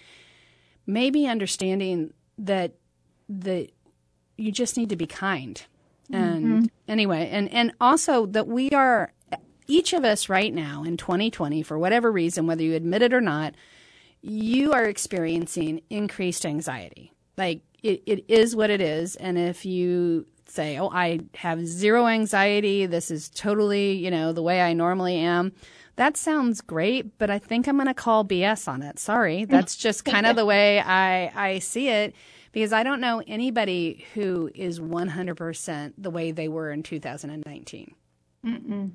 maybe 0.87 1.27
understanding 1.27 2.13
that 2.37 2.73
that 3.29 3.69
you 4.37 4.51
just 4.51 4.77
need 4.77 4.89
to 4.89 4.95
be 4.95 5.07
kind. 5.07 5.61
And 6.11 6.45
mm-hmm. 6.45 6.65
anyway, 6.87 7.29
and 7.31 7.51
and 7.51 7.73
also 7.79 8.25
that 8.27 8.47
we 8.47 8.69
are 8.71 9.11
each 9.67 9.93
of 9.93 10.03
us 10.03 10.29
right 10.29 10.53
now 10.53 10.83
in 10.83 10.97
2020 10.97 11.63
for 11.63 11.77
whatever 11.77 12.11
reason, 12.11 12.47
whether 12.47 12.63
you 12.63 12.75
admit 12.75 13.01
it 13.01 13.13
or 13.13 13.21
not, 13.21 13.55
you 14.21 14.73
are 14.73 14.85
experiencing 14.85 15.81
increased 15.89 16.45
anxiety. 16.45 17.13
Like 17.37 17.61
it, 17.83 18.01
it 18.05 18.25
is 18.27 18.55
what 18.55 18.69
it 18.69 18.81
is. 18.81 19.15
And 19.17 19.37
if 19.37 19.65
you 19.65 20.25
say, 20.47 20.77
oh, 20.77 20.89
I 20.89 21.19
have 21.35 21.65
zero 21.65 22.07
anxiety, 22.07 22.85
this 22.85 23.11
is 23.11 23.29
totally, 23.29 23.93
you 23.93 24.09
know, 24.09 24.33
the 24.33 24.41
way 24.41 24.61
I 24.61 24.73
normally 24.73 25.17
am, 25.17 25.53
that 25.95 26.17
sounds 26.17 26.61
great, 26.61 27.17
but 27.17 27.29
I 27.29 27.39
think 27.39 27.67
I'm 27.67 27.75
going 27.75 27.87
to 27.87 27.93
call 27.93 28.25
BS 28.25 28.67
on 28.67 28.81
it. 28.81 28.99
Sorry. 28.99 29.45
That's 29.49 29.75
just 29.75 30.05
kind 30.05 30.25
of 30.25 30.35
the 30.35 30.45
way 30.45 30.79
I, 30.79 31.31
I 31.35 31.59
see 31.59 31.89
it 31.89 32.15
because 32.51 32.73
I 32.73 32.83
don't 32.83 33.01
know 33.01 33.21
anybody 33.27 34.05
who 34.13 34.49
is 34.55 34.79
100% 34.79 35.93
the 35.97 36.09
way 36.09 36.31
they 36.31 36.47
were 36.47 36.71
in 36.71 36.83
2019. 36.83 37.95
Mm-mm. 38.45 38.91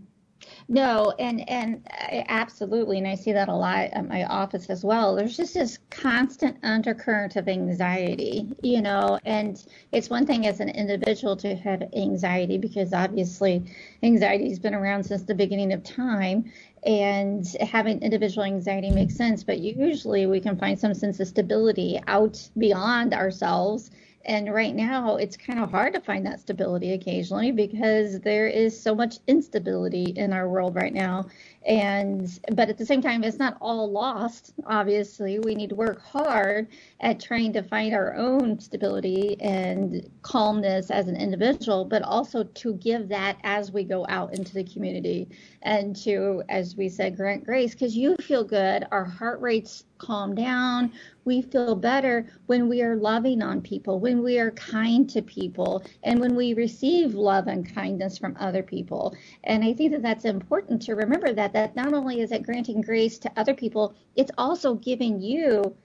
No, 0.68 1.14
and 1.18 1.48
and 1.48 1.86
eh, 1.90 2.24
absolutely, 2.28 2.98
and 2.98 3.06
I 3.08 3.14
see 3.14 3.32
that 3.32 3.48
a 3.48 3.54
lot 3.54 3.90
at 3.92 4.06
my 4.08 4.24
office 4.24 4.68
as 4.70 4.84
well. 4.84 5.14
There's 5.14 5.36
just 5.36 5.54
this 5.54 5.78
constant 5.90 6.58
undercurrent 6.62 7.36
of 7.36 7.48
anxiety, 7.48 8.48
you 8.62 8.82
know, 8.82 9.18
and 9.24 9.64
it's 9.92 10.10
one 10.10 10.26
thing 10.26 10.46
as 10.46 10.60
an 10.60 10.68
individual 10.68 11.36
to 11.38 11.54
have 11.56 11.82
anxiety 11.94 12.58
because 12.58 12.92
obviously 12.92 13.64
anxiety 14.02 14.48
has 14.48 14.58
been 14.58 14.74
around 14.74 15.04
since 15.04 15.22
the 15.22 15.34
beginning 15.34 15.72
of 15.72 15.82
time, 15.84 16.50
and 16.84 17.46
having 17.60 18.00
individual 18.02 18.44
anxiety 18.44 18.90
makes 18.90 19.14
sense. 19.14 19.42
But 19.44 19.58
usually 19.60 20.26
we 20.26 20.40
can 20.40 20.56
find 20.58 20.78
some 20.78 20.94
sense 20.94 21.20
of 21.20 21.28
stability 21.28 22.00
out 22.06 22.48
beyond 22.58 23.14
ourselves 23.14 23.90
and 24.28 24.52
right 24.52 24.74
now, 24.74 25.16
it's 25.16 25.38
kind 25.38 25.58
of 25.58 25.70
hard 25.70 25.94
to 25.94 26.00
find 26.00 26.26
that 26.26 26.38
stability 26.38 26.92
occasionally 26.92 27.50
because 27.50 28.20
there 28.20 28.46
is 28.46 28.78
so 28.78 28.94
much 28.94 29.16
instability 29.26 30.12
in 30.16 30.34
our 30.34 30.50
world 30.50 30.74
right 30.74 30.92
now. 30.92 31.24
and 31.66 32.38
but 32.52 32.68
at 32.68 32.78
the 32.78 32.86
same 32.86 33.02
time 33.02 33.24
it's 33.24 33.38
not 33.38 33.56
all 33.60 33.90
lost 33.90 34.52
obviously. 34.66 35.38
We 35.38 35.54
need 35.54 35.70
to 35.70 35.74
work 35.74 36.00
hard 36.00 36.68
at 37.00 37.20
trying 37.20 37.52
to 37.54 37.62
find 37.62 37.94
our 37.94 38.14
own 38.14 38.60
stability 38.60 39.36
and 39.40 40.08
calmness 40.22 40.90
as 40.90 41.08
an 41.08 41.16
individual 41.16 41.84
but 41.84 42.02
also 42.02 42.44
to 42.44 42.74
give 42.74 43.08
that 43.08 43.38
as 43.44 43.72
we 43.72 43.82
go 43.82 44.06
out 44.08 44.34
into 44.34 44.54
the 44.54 44.64
community. 44.64 45.28
And 45.62 45.96
to 46.04 46.42
as 46.48 46.76
we 46.76 46.88
said 46.88 47.16
grant 47.16 47.44
grace 47.44 47.72
because 47.72 47.96
you 47.96 48.14
feel 48.20 48.44
good. 48.44 48.86
Our 48.92 49.04
heart 49.04 49.40
rates 49.40 49.84
calm 49.98 50.34
down 50.34 50.92
we 51.28 51.42
feel 51.42 51.74
better 51.74 52.26
when 52.46 52.70
we 52.70 52.82
are 52.82 52.96
loving 52.96 53.42
on 53.42 53.60
people, 53.60 54.00
when 54.00 54.22
we 54.22 54.38
are 54.38 54.50
kind 54.52 55.08
to 55.10 55.20
people, 55.20 55.84
and 56.02 56.18
when 56.18 56.34
we 56.34 56.54
receive 56.54 57.14
love 57.14 57.46
and 57.48 57.72
kindness 57.74 58.16
from 58.16 58.34
other 58.40 58.62
people. 58.62 59.14
And 59.44 59.62
I 59.62 59.74
think 59.74 59.92
that 59.92 60.00
that's 60.00 60.24
important 60.24 60.80
to 60.82 60.94
remember 60.94 61.34
that 61.34 61.52
that 61.52 61.76
not 61.76 61.92
only 61.92 62.22
is 62.22 62.32
it 62.32 62.44
granting 62.44 62.80
grace 62.80 63.18
to 63.18 63.32
other 63.36 63.52
people, 63.52 63.94
it's 64.16 64.32
also 64.38 64.74
giving 64.74 65.20
you 65.20 65.76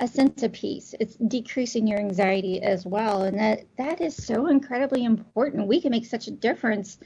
a 0.00 0.08
sense 0.08 0.42
of 0.42 0.52
peace. 0.52 0.94
It's 0.98 1.16
decreasing 1.16 1.86
your 1.86 1.98
anxiety 1.98 2.62
as 2.62 2.86
well. 2.86 3.24
And 3.24 3.38
that 3.38 3.66
that 3.76 4.00
is 4.00 4.16
so 4.16 4.46
incredibly 4.46 5.04
important. 5.04 5.68
We 5.68 5.80
can 5.82 5.90
make 5.90 6.06
such 6.06 6.26
a 6.26 6.30
difference 6.30 6.98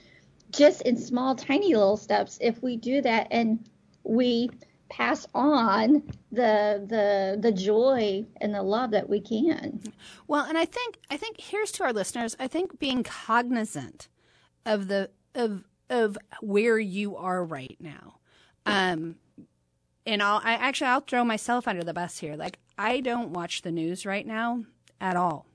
just 0.53 0.83
in 0.83 0.97
small 0.97 1.35
tiny 1.35 1.75
little 1.75 1.97
steps 1.97 2.39
if 2.41 2.63
we 2.63 2.77
do 2.77 3.03
that 3.03 3.27
and 3.33 3.69
we 4.05 4.49
pass 4.91 5.27
on 5.35 6.03
the 6.31 6.85
the 6.87 7.39
the 7.41 7.53
joy 7.53 8.27
and 8.41 8.55
the 8.55 8.63
love 8.63 8.91
that 8.91 9.09
we 9.09 9.21
can. 9.21 9.81
Well, 10.27 10.45
and 10.45 10.59
I 10.59 10.65
think 10.67 10.99
I 11.11 11.17
think 11.17 11.41
here's 11.41 11.73
to 11.73 11.85
our 11.85 11.93
listeners. 11.93 12.37
I 12.39 12.49
think 12.49 12.79
being 12.79 13.03
cognizant 13.03 14.09
of 14.67 14.89
the 14.89 15.11
of 15.35 15.65
of 15.89 16.19
where 16.43 16.79
you 16.79 17.17
are 17.17 17.43
right 17.45 17.77
now. 17.81 18.19
Um 18.67 19.17
and 20.05 20.23
I'll 20.23 20.41
I 20.45 20.55
actually 20.55 20.89
I'll 20.89 21.01
throw 21.01 21.25
myself 21.25 21.67
under 21.67 21.85
the 21.85 21.95
bus 21.95 22.19
here. 22.19 22.37
Like 22.37 22.59
I 22.77 23.01
don't 23.01 23.31
watch 23.31 23.63
the 23.63 23.73
news 23.73 24.05
right 24.05 24.27
now 24.27 24.65
at 25.01 25.17
all. 25.17 25.47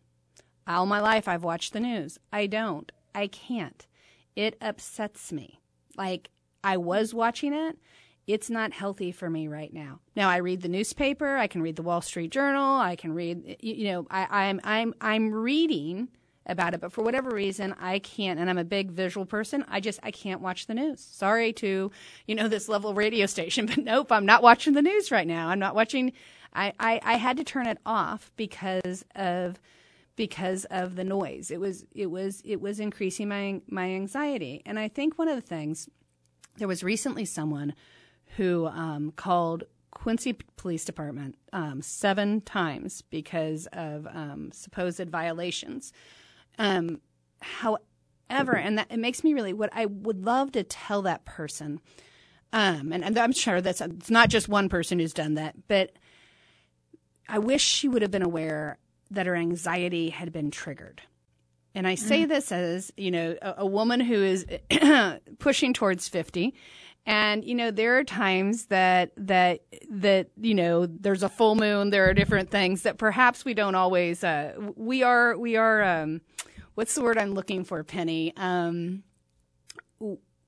All 0.67 0.85
my 0.85 0.99
life 0.99 1.27
I've 1.27 1.43
watched 1.43 1.73
the 1.73 1.79
news. 1.79 2.17
I 2.31 2.47
don't. 2.47 2.91
I 3.13 3.27
can't. 3.27 3.85
It 4.35 4.57
upsets 4.61 5.31
me. 5.31 5.59
Like 5.97 6.29
I 6.63 6.77
was 6.77 7.13
watching 7.13 7.53
it 7.53 7.77
it's 8.27 8.49
not 8.49 8.73
healthy 8.73 9.11
for 9.11 9.29
me 9.29 9.47
right 9.47 9.73
now. 9.73 9.99
Now 10.15 10.29
I 10.29 10.37
read 10.37 10.61
the 10.61 10.67
newspaper, 10.67 11.37
I 11.37 11.47
can 11.47 11.61
read 11.61 11.75
the 11.75 11.83
Wall 11.83 12.01
Street 12.01 12.31
Journal, 12.31 12.79
I 12.79 12.95
can 12.95 13.13
read 13.13 13.57
you 13.59 13.85
know, 13.91 14.07
I, 14.09 14.27
I'm 14.47 14.61
I'm 14.63 14.93
I'm 15.01 15.31
reading 15.31 16.09
about 16.47 16.73
it, 16.75 16.81
but 16.81 16.91
for 16.91 17.03
whatever 17.03 17.31
reason 17.31 17.73
I 17.79 17.99
can't 17.99 18.39
and 18.39 18.49
I'm 18.49 18.57
a 18.57 18.63
big 18.63 18.91
visual 18.91 19.25
person, 19.25 19.65
I 19.67 19.79
just 19.79 19.99
I 20.03 20.11
can't 20.11 20.41
watch 20.41 20.67
the 20.67 20.73
news. 20.73 21.01
Sorry 21.01 21.53
to, 21.53 21.91
you 22.27 22.35
know, 22.35 22.47
this 22.49 22.69
level 22.69 22.93
radio 22.93 23.25
station, 23.25 23.65
but 23.65 23.77
nope, 23.77 24.11
I'm 24.11 24.25
not 24.25 24.43
watching 24.43 24.73
the 24.73 24.81
news 24.81 25.11
right 25.11 25.27
now. 25.27 25.49
I'm 25.49 25.59
not 25.59 25.75
watching 25.75 26.13
I, 26.55 26.73
I, 26.79 27.01
I 27.03 27.17
had 27.17 27.37
to 27.37 27.43
turn 27.43 27.67
it 27.67 27.77
off 27.85 28.31
because 28.37 29.03
of 29.15 29.59
because 30.15 30.65
of 30.65 30.95
the 30.95 31.03
noise. 31.03 31.51
It 31.51 31.59
was 31.59 31.85
it 31.93 32.07
was 32.07 32.41
it 32.45 32.61
was 32.61 32.79
increasing 32.79 33.27
my 33.27 33.61
my 33.69 33.85
anxiety. 33.89 34.61
And 34.65 34.79
I 34.79 34.87
think 34.87 35.17
one 35.17 35.27
of 35.27 35.35
the 35.35 35.41
things 35.41 35.89
there 36.57 36.67
was 36.67 36.83
recently 36.83 37.25
someone 37.25 37.75
who 38.37 38.67
um, 38.67 39.11
called 39.15 39.63
Quincy 39.91 40.33
Police 40.57 40.85
Department 40.85 41.35
um, 41.53 41.81
seven 41.81 42.41
times 42.41 43.01
because 43.03 43.67
of 43.73 44.07
um, 44.07 44.51
supposed 44.51 45.09
violations. 45.09 45.93
Um, 46.57 46.99
however, 47.41 48.55
and 48.55 48.77
that 48.77 48.87
it 48.91 48.99
makes 48.99 49.23
me 49.23 49.33
really 49.33 49.53
what 49.53 49.69
I 49.73 49.85
would 49.85 50.23
love 50.23 50.51
to 50.53 50.63
tell 50.63 51.01
that 51.03 51.25
person, 51.25 51.79
um, 52.53 52.91
and, 52.91 53.03
and 53.03 53.17
I'm 53.17 53.33
sure 53.33 53.61
that's 53.61 53.81
it's 53.81 54.09
not 54.09 54.29
just 54.29 54.47
one 54.47 54.69
person 54.69 54.99
who's 54.99 55.13
done 55.13 55.35
that, 55.35 55.55
but 55.67 55.93
I 57.27 57.39
wish 57.39 57.63
she 57.63 57.87
would 57.87 58.01
have 58.01 58.11
been 58.11 58.21
aware 58.21 58.77
that 59.11 59.25
her 59.25 59.35
anxiety 59.35 60.09
had 60.09 60.31
been 60.31 60.51
triggered. 60.51 61.01
And 61.73 61.85
I 61.85 61.95
say 61.95 62.23
mm. 62.23 62.29
this 62.29 62.51
as, 62.51 62.91
you 62.95 63.11
know, 63.11 63.35
a, 63.41 63.55
a 63.59 63.65
woman 63.65 63.99
who 63.99 64.15
is 64.15 64.45
pushing 65.39 65.73
towards 65.73 66.07
50 66.07 66.53
and 67.05 67.45
you 67.45 67.55
know 67.55 67.71
there 67.71 67.97
are 67.97 68.03
times 68.03 68.67
that 68.67 69.11
that 69.17 69.61
that 69.89 70.29
you 70.39 70.53
know 70.53 70.85
there's 70.85 71.23
a 71.23 71.29
full 71.29 71.55
moon 71.55 71.89
there 71.89 72.09
are 72.09 72.13
different 72.13 72.49
things 72.49 72.81
that 72.83 72.97
perhaps 72.97 73.45
we 73.45 73.53
don't 73.53 73.75
always 73.75 74.23
uh, 74.23 74.53
we 74.75 75.03
are 75.03 75.37
we 75.37 75.55
are 75.55 75.83
um, 75.83 76.21
what's 76.75 76.95
the 76.95 77.01
word 77.01 77.17
i'm 77.17 77.33
looking 77.33 77.63
for 77.63 77.83
penny? 77.83 78.33
Um, 78.37 79.03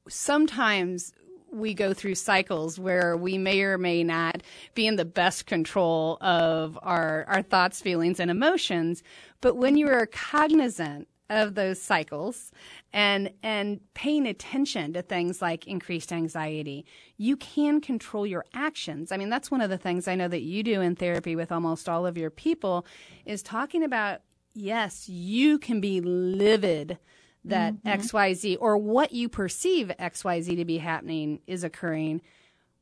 sometimes 0.09 1.13
we 1.51 1.73
go 1.73 1.93
through 1.93 2.15
cycles 2.15 2.77
where 2.77 3.15
we 3.15 3.37
may 3.37 3.61
or 3.61 3.77
may 3.77 4.03
not 4.03 4.43
be 4.75 4.85
in 4.85 4.97
the 4.97 5.05
best 5.05 5.45
control 5.45 6.17
of 6.21 6.77
our 6.81 7.25
our 7.27 7.41
thoughts 7.41 7.81
feelings 7.81 8.19
and 8.19 8.29
emotions. 8.29 9.01
But 9.41 9.55
when 9.55 9.77
you 9.77 9.87
are 9.87 10.05
cognizant 10.05 11.07
of 11.29 11.55
those 11.55 11.81
cycles 11.81 12.51
and 12.93 13.31
and 13.43 13.81
paying 13.93 14.25
attention 14.25 14.93
to 14.93 15.01
things 15.01 15.41
like 15.41 15.67
increased 15.67 16.13
anxiety 16.13 16.85
you 17.17 17.35
can 17.35 17.81
control 17.81 18.25
your 18.25 18.45
actions 18.53 19.11
i 19.11 19.17
mean 19.17 19.29
that's 19.29 19.51
one 19.51 19.61
of 19.61 19.69
the 19.69 19.77
things 19.77 20.07
i 20.07 20.15
know 20.15 20.27
that 20.27 20.41
you 20.41 20.63
do 20.63 20.79
in 20.81 20.95
therapy 20.95 21.35
with 21.35 21.51
almost 21.51 21.89
all 21.89 22.05
of 22.05 22.17
your 22.17 22.29
people 22.29 22.85
is 23.25 23.43
talking 23.43 23.83
about 23.83 24.21
yes 24.53 25.09
you 25.09 25.59
can 25.59 25.81
be 25.81 25.99
livid 25.99 26.97
that 27.43 27.73
mm-hmm. 27.73 27.99
xyz 27.99 28.57
or 28.61 28.77
what 28.77 29.11
you 29.11 29.27
perceive 29.27 29.91
xyz 29.99 30.55
to 30.55 30.65
be 30.65 30.77
happening 30.77 31.39
is 31.45 31.63
occurring 31.63 32.21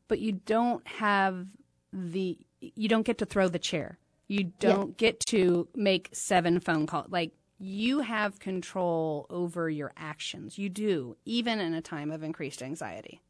but 0.08 0.20
you 0.20 0.32
don't 0.32 0.86
have 0.88 1.48
the 1.92 2.38
you 2.60 2.88
don't 2.88 3.04
get 3.04 3.18
to 3.18 3.26
throw 3.26 3.48
the 3.48 3.60
chair 3.60 3.98
you 4.28 4.44
don't 4.60 4.90
yeah. 4.90 4.94
get 4.98 5.20
to 5.20 5.68
make 5.76 6.10
seven 6.14 6.60
phone 6.60 6.86
calls 6.86 7.08
like 7.10 7.32
you 7.58 8.00
have 8.00 8.40
control 8.40 9.26
over 9.30 9.70
your 9.70 9.94
actions. 9.96 10.58
You 10.58 10.70
do, 10.70 11.18
even 11.26 11.60
in 11.60 11.74
a 11.74 11.82
time 11.82 12.12
of 12.12 12.24
increased 12.24 12.62
anxiety. 12.62 13.22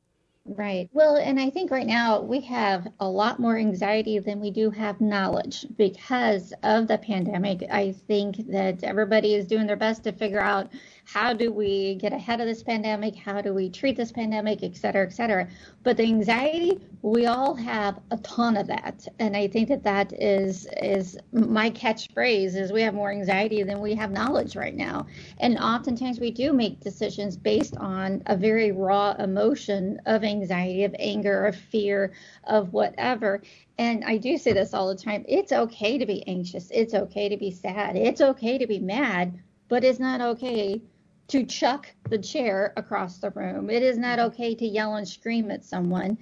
Right. 0.47 0.89
Well, 0.93 1.15
and 1.15 1.39
I 1.39 1.49
think 1.49 1.71
right 1.71 1.88
now 1.88 2.21
we 2.21 2.39
have 2.41 2.88
a 2.99 3.09
lot 3.09 3.39
more 3.39 3.57
anxiety 3.57 4.19
than 4.19 4.39
we 4.39 4.51
do 4.51 4.69
have 4.69 5.01
knowledge 5.01 5.65
because 5.75 6.53
of 6.61 6.88
the 6.88 6.99
pandemic. 6.99 7.63
I 7.71 7.93
think 8.07 8.47
that 8.51 8.83
everybody 8.83 9.33
is 9.33 9.47
doing 9.47 9.65
their 9.65 9.75
best 9.75 10.03
to 10.03 10.11
figure 10.11 10.41
out 10.41 10.69
how 11.05 11.33
do 11.33 11.51
we 11.51 11.95
get 11.95 12.13
ahead 12.13 12.41
of 12.41 12.47
this 12.47 12.63
pandemic? 12.63 13.15
How 13.15 13.39
do 13.39 13.53
we 13.53 13.69
treat 13.69 13.95
this 13.95 14.11
pandemic, 14.11 14.63
et 14.63 14.75
cetera, 14.75 15.05
et 15.05 15.13
cetera. 15.13 15.47
But 15.83 15.97
the 15.97 16.03
anxiety, 16.03 16.79
we 17.03 17.27
all 17.27 17.53
have 17.53 17.99
a 18.09 18.17
ton 18.17 18.57
of 18.57 18.67
that. 18.67 19.07
And 19.19 19.37
I 19.37 19.47
think 19.47 19.69
that 19.69 19.83
that 19.83 20.11
is, 20.19 20.67
is 20.81 21.17
my 21.31 21.69
catchphrase 21.69 22.55
is 22.55 22.71
we 22.71 22.81
have 22.81 22.95
more 22.95 23.11
anxiety 23.11 23.61
than 23.61 23.81
we 23.81 23.93
have 23.93 24.11
knowledge 24.11 24.55
right 24.55 24.75
now. 24.75 25.05
And 25.37 25.59
oftentimes 25.59 26.19
we 26.19 26.31
do 26.31 26.51
make 26.51 26.79
decisions 26.79 27.37
based 27.37 27.77
on 27.77 28.23
a 28.25 28.35
very 28.35 28.71
raw 28.71 29.11
emotion 29.19 30.01
of 30.07 30.23
anxiety, 30.23 30.85
of 30.85 30.95
anger, 30.97 31.45
of 31.45 31.55
fear, 31.55 32.13
of 32.45 32.73
whatever. 32.73 33.43
And 33.77 34.03
I 34.03 34.17
do 34.17 34.39
say 34.39 34.53
this 34.53 34.73
all 34.73 34.87
the 34.87 34.95
time. 34.95 35.23
It's 35.27 35.51
okay 35.51 35.99
to 35.99 36.05
be 36.05 36.27
anxious. 36.27 36.71
It's 36.71 36.95
okay 36.95 37.29
to 37.29 37.37
be 37.37 37.51
sad. 37.51 37.95
It's 37.95 38.21
okay 38.21 38.57
to 38.57 38.65
be 38.65 38.79
mad, 38.79 39.39
but 39.67 39.83
it's 39.83 39.99
not 39.99 40.19
okay 40.19 40.81
to 41.27 41.43
chuck 41.45 41.88
the 42.09 42.17
chair 42.17 42.73
across 42.77 43.17
the 43.17 43.31
room. 43.31 43.69
It 43.69 43.83
is 43.83 43.97
not 43.97 44.19
okay 44.19 44.53
to 44.55 44.65
yell 44.65 44.95
and 44.95 45.07
scream 45.07 45.49
at 45.51 45.63
someone. 45.63 46.17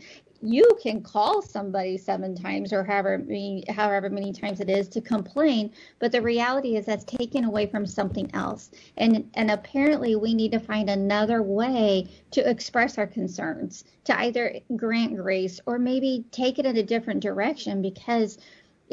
You 0.45 0.77
can 0.81 1.01
call 1.01 1.41
somebody 1.41 1.97
seven 1.97 2.35
times 2.35 2.73
or 2.73 2.83
however 2.83 3.17
many, 3.17 3.63
however 3.69 4.09
many 4.09 4.33
times 4.33 4.59
it 4.59 4.69
is 4.69 4.89
to 4.89 4.99
complain, 4.99 5.71
but 5.99 6.11
the 6.11 6.21
reality 6.21 6.75
is 6.75 6.85
that's 6.85 7.05
taken 7.05 7.45
away 7.45 7.65
from 7.65 7.85
something 7.85 8.29
else. 8.33 8.69
And 8.97 9.29
and 9.35 9.49
apparently 9.49 10.17
we 10.17 10.33
need 10.33 10.51
to 10.51 10.59
find 10.59 10.89
another 10.89 11.41
way 11.41 12.09
to 12.31 12.49
express 12.49 12.97
our 12.97 13.07
concerns, 13.07 13.85
to 14.03 14.19
either 14.19 14.59
grant 14.75 15.15
grace 15.15 15.61
or 15.65 15.79
maybe 15.79 16.25
take 16.31 16.59
it 16.59 16.65
in 16.65 16.75
a 16.75 16.83
different 16.83 17.21
direction 17.21 17.81
because 17.81 18.37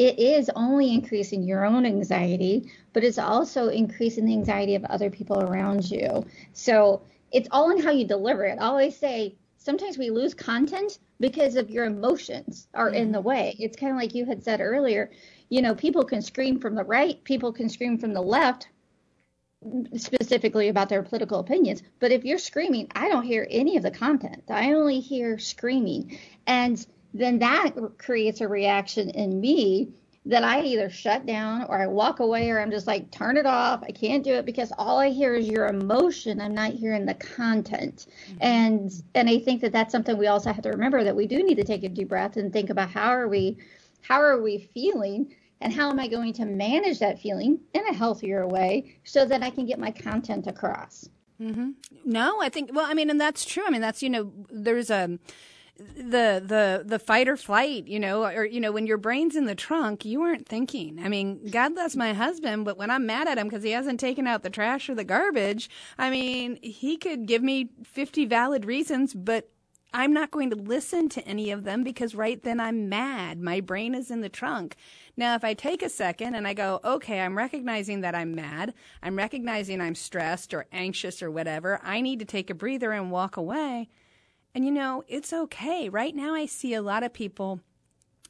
it 0.01 0.19
is 0.19 0.51
only 0.57 0.95
increasing 0.95 1.43
your 1.43 1.67
own 1.67 1.85
anxiety, 1.85 2.73
but 2.95 3.05
it's 3.05 3.19
also 3.19 3.69
increasing 3.69 4.25
the 4.25 4.33
anxiety 4.33 4.75
of 4.75 4.83
other 4.87 5.11
people 5.11 5.43
around 5.43 5.91
you. 5.91 6.25
So 6.55 7.03
it's 7.31 7.51
all 7.51 7.71
in 7.71 7.83
how 7.83 7.91
you 7.91 8.07
deliver 8.07 8.47
it. 8.47 8.57
I 8.59 8.65
always 8.65 8.97
say 8.97 9.37
sometimes 9.59 9.99
we 9.99 10.09
lose 10.09 10.33
content 10.33 10.99
because 11.21 11.55
of 11.55 11.69
your 11.69 11.85
emotions 11.85 12.67
are 12.73 12.87
mm-hmm. 12.87 12.97
in 12.97 13.13
the 13.13 13.21
way. 13.21 13.55
It's 13.59 13.77
kind 13.77 13.93
of 13.93 13.99
like 13.99 14.15
you 14.15 14.25
had 14.25 14.43
said 14.43 14.63
earlier, 14.63 15.11
you 15.51 15.61
know, 15.61 15.75
people 15.75 16.05
can 16.05 16.23
scream 16.23 16.61
from 16.61 16.77
the 16.77 16.85
right, 16.85 17.23
people 17.25 17.53
can 17.53 17.69
scream 17.69 17.99
from 17.99 18.15
the 18.15 18.23
left 18.23 18.69
specifically 19.99 20.69
about 20.69 20.89
their 20.89 21.03
political 21.03 21.41
opinions, 21.41 21.83
but 21.99 22.11
if 22.11 22.25
you're 22.25 22.39
screaming, 22.39 22.89
I 22.95 23.11
don't 23.11 23.25
hear 23.25 23.47
any 23.51 23.77
of 23.77 23.83
the 23.83 23.91
content. 23.91 24.45
I 24.49 24.73
only 24.73 25.01
hear 25.01 25.39
screaming. 25.39 26.19
And 26.47 26.83
then 27.13 27.39
that 27.41 27.75
creates 27.99 28.41
a 28.41 28.49
reaction 28.49 29.11
in 29.11 29.41
me 29.41 29.89
that 30.27 30.45
I 30.45 30.63
either 30.63 30.91
shut 30.91 31.25
down 31.25 31.65
or 31.65 31.81
I 31.81 31.87
walk 31.87 32.21
away 32.21 32.51
or 32.51 32.61
I'm 32.61 32.71
just 32.71 32.87
like, 32.87 33.11
turn 33.11 33.39
it 33.39 33.47
off. 33.47 33.83
I 33.83 33.91
can't 33.91 34.23
do 34.23 34.35
it 34.35 34.45
because 34.45 34.71
all 34.77 34.99
I 34.99 35.09
hear 35.09 35.35
is 35.35 35.49
your 35.49 35.67
emotion. 35.67 36.41
I'm 36.41 36.55
not 36.55 36.73
hearing 36.73 37.07
the 37.07 37.15
content. 37.15 38.07
Mm-hmm. 38.27 38.39
And 38.41 39.03
and 39.15 39.31
I 39.31 39.39
think 39.39 39.63
that 39.63 39.73
that's 39.73 39.93
something 39.93 40.17
we 40.19 40.27
also 40.27 40.53
have 40.53 40.63
to 40.63 40.71
remember 40.71 41.05
that 41.05 41.17
we 41.17 41.27
do 41.27 41.43
need 41.43 41.57
to 41.57 41.65
take 41.65 41.85
a 41.85 41.89
deep 41.89 42.09
breath 42.09 42.37
and 42.37 42.53
think 42.53 42.69
about 42.69 42.91
how 42.91 43.09
are 43.09 43.29
we 43.29 43.57
how 44.03 44.21
are 44.21 44.41
we 44.41 44.71
feeling 44.75 45.35
and 45.63 45.73
how 45.73 45.91
am 45.91 45.99
I 45.99 46.09
going 46.09 46.33
to 46.35 46.45
manage 46.45 46.99
that 46.99 47.21
feeling 47.21 47.61
in 47.75 47.87
a 47.87 47.95
healthier 47.95 48.47
way 48.47 48.97
so 49.05 49.25
that 49.25 49.43
I 49.43 49.51
can 49.51 49.67
get 49.67 49.79
my 49.79 49.91
content 49.91 50.47
across. 50.47 51.09
Mm-hmm. 51.41 51.71
No, 52.05 52.41
I 52.43 52.51
think 52.51 52.71
well, 52.75 52.87
I 52.87 52.93
mean, 52.93 53.09
and 53.09 53.21
that's 53.21 53.47
true. 53.47 53.65
I 53.67 53.71
mean, 53.71 53.81
that's 53.81 54.03
you 54.03 54.11
know, 54.11 54.33
there's 54.51 54.91
a 54.91 55.19
the 55.97 56.43
the 56.45 56.83
the 56.85 56.99
fight 56.99 57.29
or 57.29 57.37
flight, 57.37 57.89
you 57.89 57.99
know, 57.99 58.25
or 58.25 58.45
you 58.45 58.61
know, 58.61 58.73
when 58.73 58.87
your 58.87 58.99
brain's 58.99 59.37
in 59.37 59.47
the 59.47 59.55
trunk, 59.55 60.05
you 60.05 60.23
aren't 60.23 60.47
thinking. 60.47 61.01
I 61.03 61.09
mean, 61.09 61.49
God 61.51 61.75
bless 61.75 61.97
my 61.97 62.13
husband, 62.13 62.65
but 62.65 62.77
when 62.77 62.91
I'm 62.91 63.07
mad 63.07 63.29
at 63.29 63.39
him 63.39 63.49
because 63.49 63.63
he 63.63 63.71
hasn't 63.71 64.01
taken 64.01 64.27
out 64.27 64.43
the 64.43 64.51
trash 64.51 64.89
or 64.89 64.95
the 64.95 65.05
garbage, 65.05 65.71
I 65.99 66.11
mean, 66.11 66.59
he 66.63 66.97
could 66.97 67.27
give 67.27 67.43
me 67.43 67.71
50 67.85 68.27
valid 68.27 68.65
reasons, 68.65 69.15
but 69.15 69.51
I'm 69.93 70.13
not 70.13 70.31
going 70.31 70.51
to 70.51 70.57
listen 70.57 71.09
to 71.11 71.27
any 71.27 71.51
of 71.51 71.65
them 71.65 71.83
because 71.83 72.15
right 72.15 72.41
then 72.41 72.61
I'm 72.61 72.89
mad. 72.89 73.41
My 73.41 73.61
brain 73.61 73.95
is 73.95 74.11
in 74.11 74.21
the 74.21 74.29
trunk. 74.29 74.77
Now, 75.17 75.35
if 75.35 75.43
I 75.43 75.55
take 75.55 75.83
a 75.83 75.89
second 75.89 76.37
and 76.37 76.47
I 76.47 76.55
go, 76.55 76.81
okay, 76.85 77.21
I'm 77.21 77.37
recognizing 77.37 78.01
that 78.03 78.15
I'm 78.15 78.35
mad, 78.35 78.73
I'm 79.03 79.17
recognizing 79.17 79.81
I'm 79.81 79.97
stressed 79.97 80.55
or 80.55 80.67
anxious 80.71 81.23
or 81.23 81.31
whatever, 81.31 81.81
I 81.83 82.01
need 82.01 82.21
to 82.21 82.25
take 82.25 82.51
a 82.51 82.55
breather 82.55 82.93
and 82.93 83.11
walk 83.11 83.37
away 83.37 83.89
and 84.55 84.65
you 84.65 84.71
know, 84.71 85.05
it's 85.09 85.33
okay. 85.33 85.89
Right 85.89 86.15
now, 86.15 86.35
I 86.35 86.47
see 86.47 86.75
a 86.75 86.83
lot 86.83 87.03
of 87.03 87.13
people. 87.13 87.61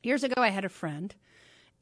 Years 0.02 0.24
ago, 0.24 0.34
I 0.38 0.48
had 0.48 0.64
a 0.64 0.70
friend, 0.70 1.14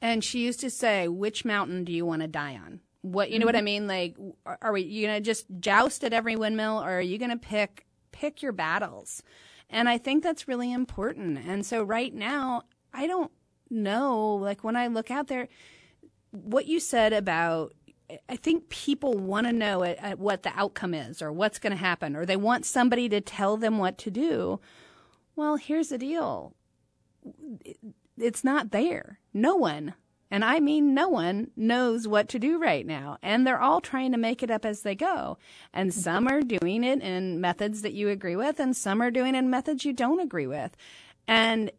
and 0.01 0.23
she 0.23 0.41
used 0.41 0.61
to 0.61 0.71
say, 0.71 1.09
Which 1.09 1.45
mountain 1.45 1.85
do 1.85 1.93
you 1.93 2.05
want 2.05 2.23
to 2.23 2.29
die 2.29 2.59
on? 2.63 2.81
What, 3.03 3.31
you 3.31 3.39
know 3.39 3.43
mm-hmm. 3.43 3.47
what 3.47 3.57
I 3.57 3.59
mm-hmm. 3.59 3.65
mean? 3.65 3.87
Like, 3.87 4.17
are 4.63 4.73
we, 4.73 4.83
you 4.83 5.07
going 5.07 5.23
to 5.23 5.25
just 5.25 5.47
joust 5.61 6.05
at 6.05 6.13
every 6.13 6.37
windmill, 6.37 6.83
or 6.83 6.99
are 6.99 7.01
you 7.01 7.19
going 7.19 7.31
to 7.31 7.37
pick, 7.37 7.87
pick 8.13 8.43
your 8.43 8.53
battles? 8.53 9.23
And 9.71 9.89
I 9.89 9.99
think 9.99 10.23
that's 10.23 10.49
really 10.49 10.73
important. 10.73 11.39
And 11.39 11.65
so 11.65 11.83
right 11.83 12.13
now, 12.13 12.63
I 12.93 13.07
don't 13.07 13.31
know, 13.71 14.35
like, 14.37 14.65
when 14.65 14.77
I 14.77 14.89
look 14.89 15.11
out 15.11 15.29
there, 15.29 15.49
what 16.31 16.67
you 16.67 16.81
said 16.81 17.13
about 17.13 17.75
I 18.29 18.37
think 18.37 18.69
people 18.69 19.15
want 19.15 19.47
to 19.47 19.53
know 19.53 19.83
at, 19.83 19.99
at 19.99 20.19
what 20.19 20.43
the 20.43 20.53
outcome 20.55 20.95
is 20.95 21.21
or 21.21 21.33
what's 21.33 21.59
going 21.59 21.73
to 21.73 21.77
happen, 21.77 22.17
or 22.17 22.25
they 22.25 22.37
want 22.37 22.65
somebody 22.65 23.09
to 23.11 23.21
tell 23.21 23.57
them 23.57 23.79
what 23.79 23.99
to 23.99 24.11
do. 24.11 24.61
Well, 25.37 25.57
here's 25.57 25.89
the 25.91 25.99
deal 25.99 26.55
it's 28.17 28.43
not 28.43 28.71
there. 28.71 29.21
No 29.33 29.55
one, 29.55 29.95
and 30.31 30.45
I 30.45 30.61
mean 30.61 30.95
no 30.95 31.09
one, 31.09 31.51
knows 31.57 32.09
what 32.09 32.29
to 32.31 32.39
do 32.39 32.59
right 32.59 32.87
now. 32.87 33.19
And 33.23 33.47
they're 33.47 33.61
all 33.61 33.81
trying 33.81 34.13
to 34.13 34.19
make 34.19 34.43
it 34.43 34.51
up 34.51 34.65
as 34.65 34.83
they 34.83 34.95
go. 34.95 35.39
And 35.73 35.93
some 35.93 36.27
are 36.27 36.41
doing 36.41 36.85
it 36.85 37.03
in 37.03 37.41
methods 37.41 37.83
that 37.83 37.93
you 37.93 38.09
agree 38.09 38.37
with, 38.37 38.59
and 38.59 38.77
some 38.77 39.01
are 39.03 39.11
doing 39.11 39.35
it 39.35 39.39
in 39.39 39.51
methods 39.51 39.85
you 39.85 39.93
don't 39.93 40.21
agree 40.21 40.47
with. 40.47 40.77
And 41.27 41.71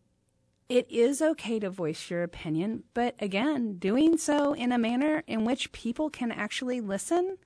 it 0.69 0.85
is 0.89 1.19
okay 1.19 1.59
to 1.59 1.69
voice 1.69 2.11
your 2.11 2.21
opinion, 2.21 2.83
but 2.93 3.15
again, 3.19 3.77
doing 3.79 4.17
so 4.17 4.53
in 4.53 4.71
a 4.71 4.77
manner 4.77 5.23
in 5.25 5.43
which 5.43 5.71
people 5.71 6.11
can 6.11 6.31
actually 6.31 6.79
listen 6.79 7.37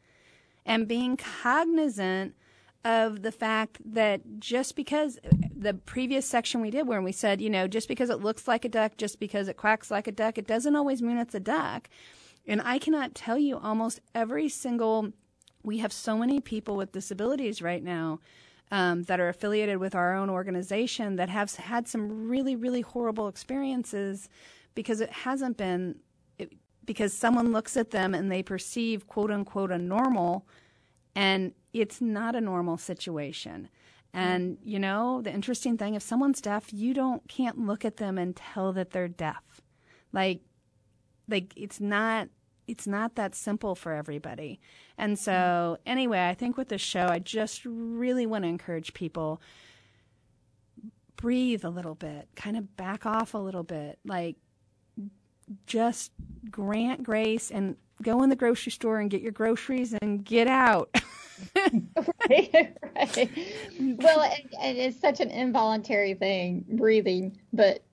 and 0.65 0.89
being 0.89 1.15
cognizant 1.15 2.36
of 2.83 3.21
the 3.21 3.31
fact 3.31 3.79
that 3.86 4.39
just 4.39 4.75
because 4.75 5.17
the 5.55 5.73
previous 5.73 6.25
section 6.25 6.59
we 6.59 6.69
did 6.69 6.86
where 6.86 7.01
we 7.01 7.13
said, 7.13 7.39
you 7.39 7.49
know, 7.49 7.65
just 7.65 7.88
because 7.88 8.09
it 8.09 8.19
looks 8.19 8.45
like 8.45 8.65
a 8.65 8.69
duck, 8.69 8.97
just 8.97 9.21
because 9.21 9.47
it 9.47 9.55
quacks 9.55 9.89
like 9.89 10.05
a 10.05 10.12
duck, 10.12 10.38
it 10.38 10.45
doesn't 10.45 10.75
always 10.75 11.01
mean 11.01 11.17
it's 11.17 11.33
a 11.33 11.39
duck. 11.39 11.89
And 12.45 12.62
I 12.62 12.77
cannot 12.77 13.15
tell 13.15 13.38
you 13.38 13.57
almost 13.57 14.01
every 14.13 14.49
single, 14.49 15.13
we 15.63 15.77
have 15.77 15.93
so 15.93 16.17
many 16.17 16.41
people 16.41 16.75
with 16.75 16.91
disabilities 16.91 17.62
right 17.62 17.81
now 17.81 18.19
um, 18.71 19.04
that 19.04 19.19
are 19.19 19.30
affiliated 19.30 19.78
with 19.78 19.95
our 19.95 20.15
own 20.15 20.30
organization 20.30 21.15
that 21.17 21.30
have 21.30 21.54
had 21.56 21.88
some 21.88 22.28
really, 22.28 22.56
really 22.56 22.82
horrible 22.82 23.28
experiences 23.28 24.30
because 24.76 25.02
it 25.02 25.12
hasn't 25.12 25.58
been, 25.58 25.95
it, 26.39 26.54
because 26.86 27.13
someone 27.13 27.52
looks 27.52 27.78
at 27.78 27.91
them 27.91 28.13
and 28.13 28.32
they 28.32 28.41
perceive 28.41 29.08
quote 29.08 29.32
unquote 29.32 29.71
a 29.71 29.78
normal 29.78 30.47
and 31.15 31.54
it's 31.73 32.02
not 32.02 32.36
a 32.36 32.41
normal 32.41 32.78
situation. 32.78 33.69
And 34.15 34.60
you 34.63 34.78
know, 34.78 35.21
the 35.23 35.34
interesting 35.34 35.76
thing 35.76 35.95
if 35.95 36.04
someone's 36.04 36.39
deaf, 36.39 36.71
you 36.71 36.93
don't 36.93 37.28
can't 37.28 37.58
look 37.58 37.84
at 37.84 37.97
them 37.97 38.19
and 38.19 38.36
tell 38.36 38.71
that 38.73 38.91
they're 38.91 39.08
deaf. 39.08 39.62
Like 40.12 40.41
like 41.28 41.54
it's 41.56 41.80
not 41.80 42.30
it's 42.67 42.88
not 42.88 43.15
that 43.15 43.36
simple 43.36 43.76
for 43.76 43.93
everybody. 43.93 44.60
And 44.97 45.17
so, 45.17 45.32
mm-hmm. 45.32 45.89
anyway, 45.89 46.28
I 46.28 46.34
think 46.34 46.58
with 46.58 46.69
this 46.69 46.82
show, 46.82 47.08
I 47.08 47.19
just 47.19 47.65
really 47.65 48.26
want 48.26 48.43
to 48.43 48.47
encourage 48.47 48.93
people 48.93 49.41
breathe 51.15 51.63
a 51.63 51.69
little 51.69 51.95
bit, 51.95 52.28
kind 52.36 52.58
of 52.58 52.76
back 52.76 53.06
off 53.06 53.34
a 53.34 53.38
little 53.38 53.63
bit, 53.63 53.97
like 54.06 54.36
just 55.65 56.12
grant 56.49 57.04
grace 57.04 57.49
and 57.52 57.78
go 58.02 58.23
in 58.23 58.30
the 58.30 58.36
grocery 58.36 58.71
store 58.71 58.99
and 58.99 59.10
get 59.10 59.21
your 59.21 59.32
groceries 59.32 59.93
and 60.02 60.26
get 60.26 60.47
out. 60.47 60.89
right, 62.30 62.78
right. 62.95 63.30
Well, 63.80 64.21
and, 64.21 64.54
and 64.62 64.78
it's 64.78 64.99
such 64.99 65.19
an 65.19 65.30
involuntary 65.30 66.13
thing, 66.13 66.65
breathing, 66.67 67.38
but 67.54 67.84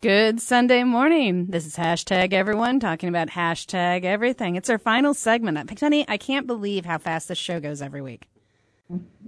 Good 0.00 0.40
Sunday 0.40 0.84
morning. 0.84 1.46
This 1.46 1.66
is 1.66 1.74
hashtag 1.74 2.32
everyone 2.32 2.78
talking 2.78 3.08
about 3.08 3.30
hashtag 3.30 4.04
everything. 4.04 4.54
It's 4.54 4.70
our 4.70 4.78
final 4.78 5.12
segment. 5.12 5.76
Penny, 5.76 6.04
I 6.06 6.16
can't 6.16 6.46
believe 6.46 6.84
how 6.84 6.98
fast 6.98 7.26
this 7.26 7.36
show 7.36 7.58
goes 7.58 7.82
every 7.82 8.00
week. 8.00 8.28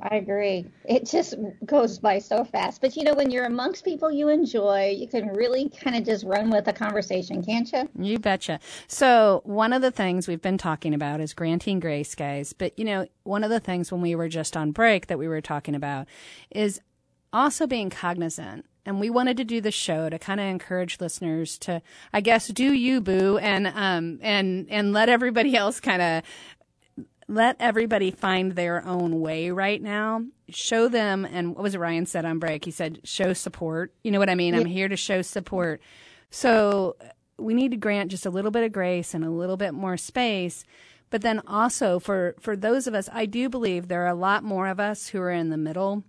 I 0.00 0.14
agree. 0.14 0.66
It 0.84 1.06
just 1.06 1.34
goes 1.66 1.98
by 1.98 2.20
so 2.20 2.44
fast. 2.44 2.80
But 2.80 2.94
you 2.94 3.02
know, 3.02 3.14
when 3.14 3.32
you're 3.32 3.46
amongst 3.46 3.84
people 3.84 4.12
you 4.12 4.28
enjoy, 4.28 4.94
you 4.96 5.08
can 5.08 5.30
really 5.30 5.70
kind 5.70 5.96
of 5.96 6.04
just 6.04 6.24
run 6.24 6.50
with 6.50 6.66
the 6.66 6.72
conversation, 6.72 7.42
can't 7.42 7.72
you? 7.72 7.88
You 7.98 8.20
betcha. 8.20 8.60
So, 8.86 9.40
one 9.44 9.72
of 9.72 9.82
the 9.82 9.90
things 9.90 10.28
we've 10.28 10.40
been 10.40 10.56
talking 10.56 10.94
about 10.94 11.18
is 11.18 11.34
granting 11.34 11.80
grace, 11.80 12.14
guys. 12.14 12.52
But 12.52 12.78
you 12.78 12.84
know, 12.84 13.08
one 13.24 13.42
of 13.42 13.50
the 13.50 13.58
things 13.58 13.90
when 13.90 14.02
we 14.02 14.14
were 14.14 14.28
just 14.28 14.56
on 14.56 14.70
break 14.70 15.08
that 15.08 15.18
we 15.18 15.26
were 15.26 15.40
talking 15.40 15.74
about 15.74 16.06
is 16.48 16.80
also 17.32 17.66
being 17.66 17.90
cognizant 17.90 18.66
and 18.84 19.00
we 19.00 19.10
wanted 19.10 19.36
to 19.36 19.44
do 19.44 19.60
the 19.60 19.70
show 19.70 20.08
to 20.08 20.18
kind 20.18 20.40
of 20.40 20.46
encourage 20.46 21.00
listeners 21.00 21.58
to, 21.58 21.82
I 22.12 22.20
guess, 22.20 22.48
do 22.48 22.72
you 22.72 23.00
boo 23.00 23.38
and 23.38 23.66
um 23.68 24.18
and 24.22 24.66
and 24.70 24.92
let 24.92 25.08
everybody 25.08 25.56
else 25.56 25.80
kind 25.80 26.02
of 26.02 26.22
let 27.30 27.56
everybody 27.60 28.10
find 28.10 28.52
their 28.52 28.84
own 28.84 29.20
way 29.20 29.50
right 29.50 29.80
now. 29.80 30.24
Show 30.48 30.88
them, 30.88 31.24
and 31.24 31.54
what 31.54 31.62
was 31.62 31.76
it 31.76 31.78
Ryan 31.78 32.04
said 32.04 32.24
on 32.24 32.40
break? 32.40 32.64
He 32.64 32.72
said, 32.72 33.00
show 33.04 33.32
support. 33.34 33.94
You 34.02 34.10
know 34.10 34.18
what 34.18 34.28
I 34.28 34.34
mean? 34.34 34.54
Yeah. 34.54 34.60
I'm 34.60 34.66
here 34.66 34.88
to 34.88 34.96
show 34.96 35.22
support. 35.22 35.80
So 36.30 36.96
we 37.38 37.54
need 37.54 37.70
to 37.70 37.76
grant 37.76 38.10
just 38.10 38.26
a 38.26 38.30
little 38.30 38.50
bit 38.50 38.64
of 38.64 38.72
grace 38.72 39.14
and 39.14 39.24
a 39.24 39.30
little 39.30 39.56
bit 39.56 39.74
more 39.74 39.96
space. 39.96 40.64
But 41.08 41.22
then 41.22 41.40
also 41.46 42.00
for, 42.00 42.34
for 42.40 42.56
those 42.56 42.86
of 42.86 42.94
us, 42.94 43.08
I 43.12 43.26
do 43.26 43.48
believe 43.48 43.86
there 43.86 44.02
are 44.04 44.08
a 44.08 44.14
lot 44.14 44.42
more 44.42 44.66
of 44.66 44.80
us 44.80 45.08
who 45.08 45.20
are 45.20 45.30
in 45.30 45.50
the 45.50 45.56
middle 45.56 46.04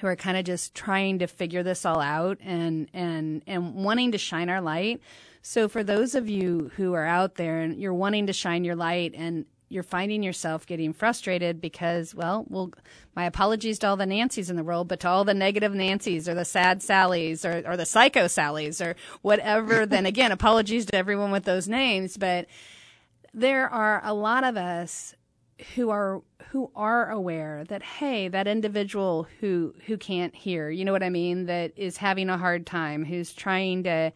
who 0.00 0.06
are 0.06 0.16
kind 0.16 0.36
of 0.36 0.44
just 0.44 0.74
trying 0.74 1.18
to 1.18 1.26
figure 1.26 1.62
this 1.62 1.84
all 1.84 2.00
out 2.00 2.38
and 2.42 2.88
and 2.92 3.42
and 3.46 3.74
wanting 3.74 4.12
to 4.12 4.18
shine 4.18 4.48
our 4.48 4.60
light. 4.60 5.00
So 5.42 5.68
for 5.68 5.82
those 5.82 6.14
of 6.14 6.28
you 6.28 6.70
who 6.76 6.94
are 6.94 7.04
out 7.04 7.34
there 7.34 7.60
and 7.60 7.80
you're 7.80 7.94
wanting 7.94 8.26
to 8.28 8.32
shine 8.32 8.64
your 8.64 8.76
light 8.76 9.12
and 9.14 9.44
you're 9.72 9.82
finding 9.82 10.22
yourself 10.22 10.66
getting 10.66 10.92
frustrated 10.92 11.60
because, 11.60 12.14
well, 12.14 12.44
well, 12.48 12.72
my 13.16 13.24
apologies 13.24 13.78
to 13.78 13.88
all 13.88 13.96
the 13.96 14.04
Nancys 14.04 14.50
in 14.50 14.56
the 14.56 14.62
world, 14.62 14.86
but 14.86 15.00
to 15.00 15.08
all 15.08 15.24
the 15.24 15.34
negative 15.34 15.72
Nancys 15.72 16.28
or 16.28 16.34
the 16.34 16.44
sad 16.44 16.80
Sallys 16.80 17.44
or, 17.44 17.66
or 17.68 17.76
the 17.76 17.86
psycho 17.86 18.26
Sallys 18.26 18.84
or 18.84 18.94
whatever, 19.22 19.86
then 19.86 20.04
again, 20.04 20.30
apologies 20.30 20.86
to 20.86 20.96
everyone 20.96 21.32
with 21.32 21.44
those 21.44 21.68
names. 21.68 22.18
But 22.18 22.46
there 23.32 23.68
are 23.68 24.02
a 24.04 24.12
lot 24.12 24.44
of 24.44 24.58
us 24.58 25.14
who 25.74 25.90
are 25.90 26.22
who 26.48 26.70
are 26.74 27.10
aware 27.10 27.64
that 27.64 27.82
hey 27.82 28.28
that 28.28 28.46
individual 28.46 29.26
who 29.40 29.74
who 29.86 29.96
can't 29.96 30.34
hear 30.34 30.70
you 30.70 30.84
know 30.84 30.92
what 30.92 31.02
i 31.02 31.10
mean? 31.10 31.46
That 31.46 31.72
is 31.76 31.96
having 31.98 32.28
a 32.28 32.38
hard 32.38 32.66
time 32.66 33.04
who's 33.04 33.32
trying 33.32 33.84
to 33.84 34.12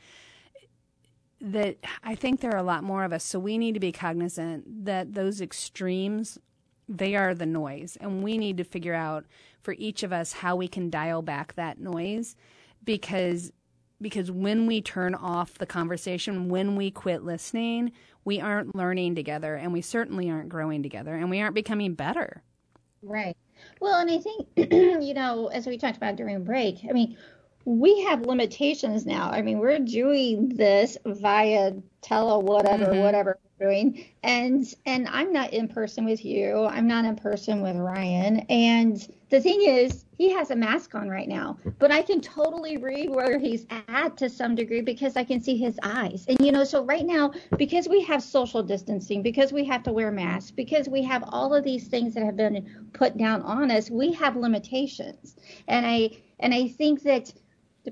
that 1.41 1.77
i 2.03 2.15
think 2.15 2.41
there 2.41 2.53
are 2.53 2.59
a 2.59 2.63
lot 2.63 2.83
more 2.85 3.05
of 3.05 3.13
us. 3.13 3.25
So 3.25 3.39
we 3.39 3.59
need 3.59 3.75
to 3.75 3.81
be 3.81 3.93
cognizant 3.93 4.85
that 4.87 5.15
those 5.15 5.41
extremes 5.41 6.39
they 6.89 7.17
are 7.17 7.35
the 7.35 7.47
noise. 7.47 7.97
And 8.01 8.23
we 8.23 8.39
need 8.39 8.57
to 8.59 8.65
figure 8.65 8.95
out 8.95 9.27
for 9.61 9.75
each 9.79 10.03
of 10.03 10.13
us 10.13 10.33
how 10.33 10.57
we 10.57 10.69
can 10.69 10.91
dial 10.91 11.23
back 11.23 11.55
that 11.55 11.81
noise 11.81 12.37
because 12.85 13.53
because 14.01 14.31
when 14.31 14.67
we 14.67 14.81
turn 14.81 15.15
off 15.15 15.59
the 15.59 15.67
conversation 15.67 16.49
when 16.49 16.77
we 16.77 16.91
quit 16.91 17.25
listening 17.25 17.93
we 18.27 18.41
aren't 18.41 18.75
learning 18.75 19.15
together 19.15 19.55
and 19.55 19.73
we 19.73 19.81
certainly 19.81 20.29
aren't 20.29 20.49
growing 20.51 20.83
together 20.83 21.15
and 21.15 21.31
we 21.31 21.41
aren't 21.41 21.55
becoming 21.55 21.95
better. 21.95 22.43
Right. 23.01 23.37
Well, 23.81 24.01
and 24.01 24.11
I 24.11 24.19
think, 24.19 24.49
you 24.57 25.15
know, 25.15 25.47
as 25.47 25.67
we 25.67 25.79
talked 25.79 25.97
about 25.97 26.17
during 26.17 26.43
break, 26.43 26.81
I 26.89 26.93
mean, 26.93 27.17
we 27.65 28.03
have 28.03 28.27
limitations 28.27 29.07
now. 29.07 29.31
I 29.31 29.43
mean, 29.43 29.59
we're 29.59 29.79
doing 29.79 30.49
this 30.49 30.99
via 31.07 31.73
tele 32.03 32.43
whatever, 32.43 32.87
mm-hmm. 32.87 33.01
whatever 33.01 33.39
doing. 33.59 34.07
And 34.23 34.67
and 34.85 35.09
I'm 35.09 35.33
not 35.33 35.53
in 35.53 35.69
person 35.69 36.05
with 36.05 36.25
you. 36.25 36.65
I'm 36.65 36.87
not 36.87 37.05
in 37.05 37.17
person 37.17 37.63
with 37.63 37.77
Ryan. 37.77 38.41
And 38.49 38.97
the 39.29 39.41
thing 39.41 39.63
is, 39.63 40.05
he 40.17 40.31
has 40.33 40.51
a 40.51 40.57
mask 40.57 40.95
on 40.95 41.09
right 41.09 41.29
now, 41.29 41.59
but 41.79 41.91
I 41.91 42.03
can 42.03 42.21
totally 42.21 42.77
read 42.77 43.11
where 43.11 43.39
he's 43.39 43.67
at 43.89 44.17
to 44.19 44.31
some 44.31 44.55
degree 44.55 44.83
because 44.83 45.17
I 45.17 45.25
can 45.25 45.41
see 45.41 45.57
his 45.57 45.79
eyes. 45.83 46.25
And 46.29 46.39
you 46.41 46.53
know, 46.53 46.65
so 46.65 46.85
right 46.85 47.05
now, 47.05 47.33
because 47.57 47.89
we 47.89 48.03
have 48.03 48.23
social 48.23 48.63
distancing, 48.63 49.23
because 49.23 49.53
we 49.53 49.65
have 49.65 49.83
to 49.85 49.93
wear 49.93 50.11
masks, 50.11 50.51
because 50.51 50.89
we 50.89 51.03
have 51.03 51.25
all 51.29 51.55
of 51.55 51.65
these 51.65 51.89
things 51.89 52.15
that 52.15 52.25
have 52.25 52.37
been 52.37 52.89
put 52.93 53.17
down 53.17 53.43
on 53.43 53.71
us, 53.71 53.91
we 53.91 54.13
have 54.13 54.37
limitations. 54.37 55.37
And 55.69 55.85
I 55.87 56.11
and 56.39 56.55
I 56.55 56.69
think 56.69 57.03
that 57.03 57.33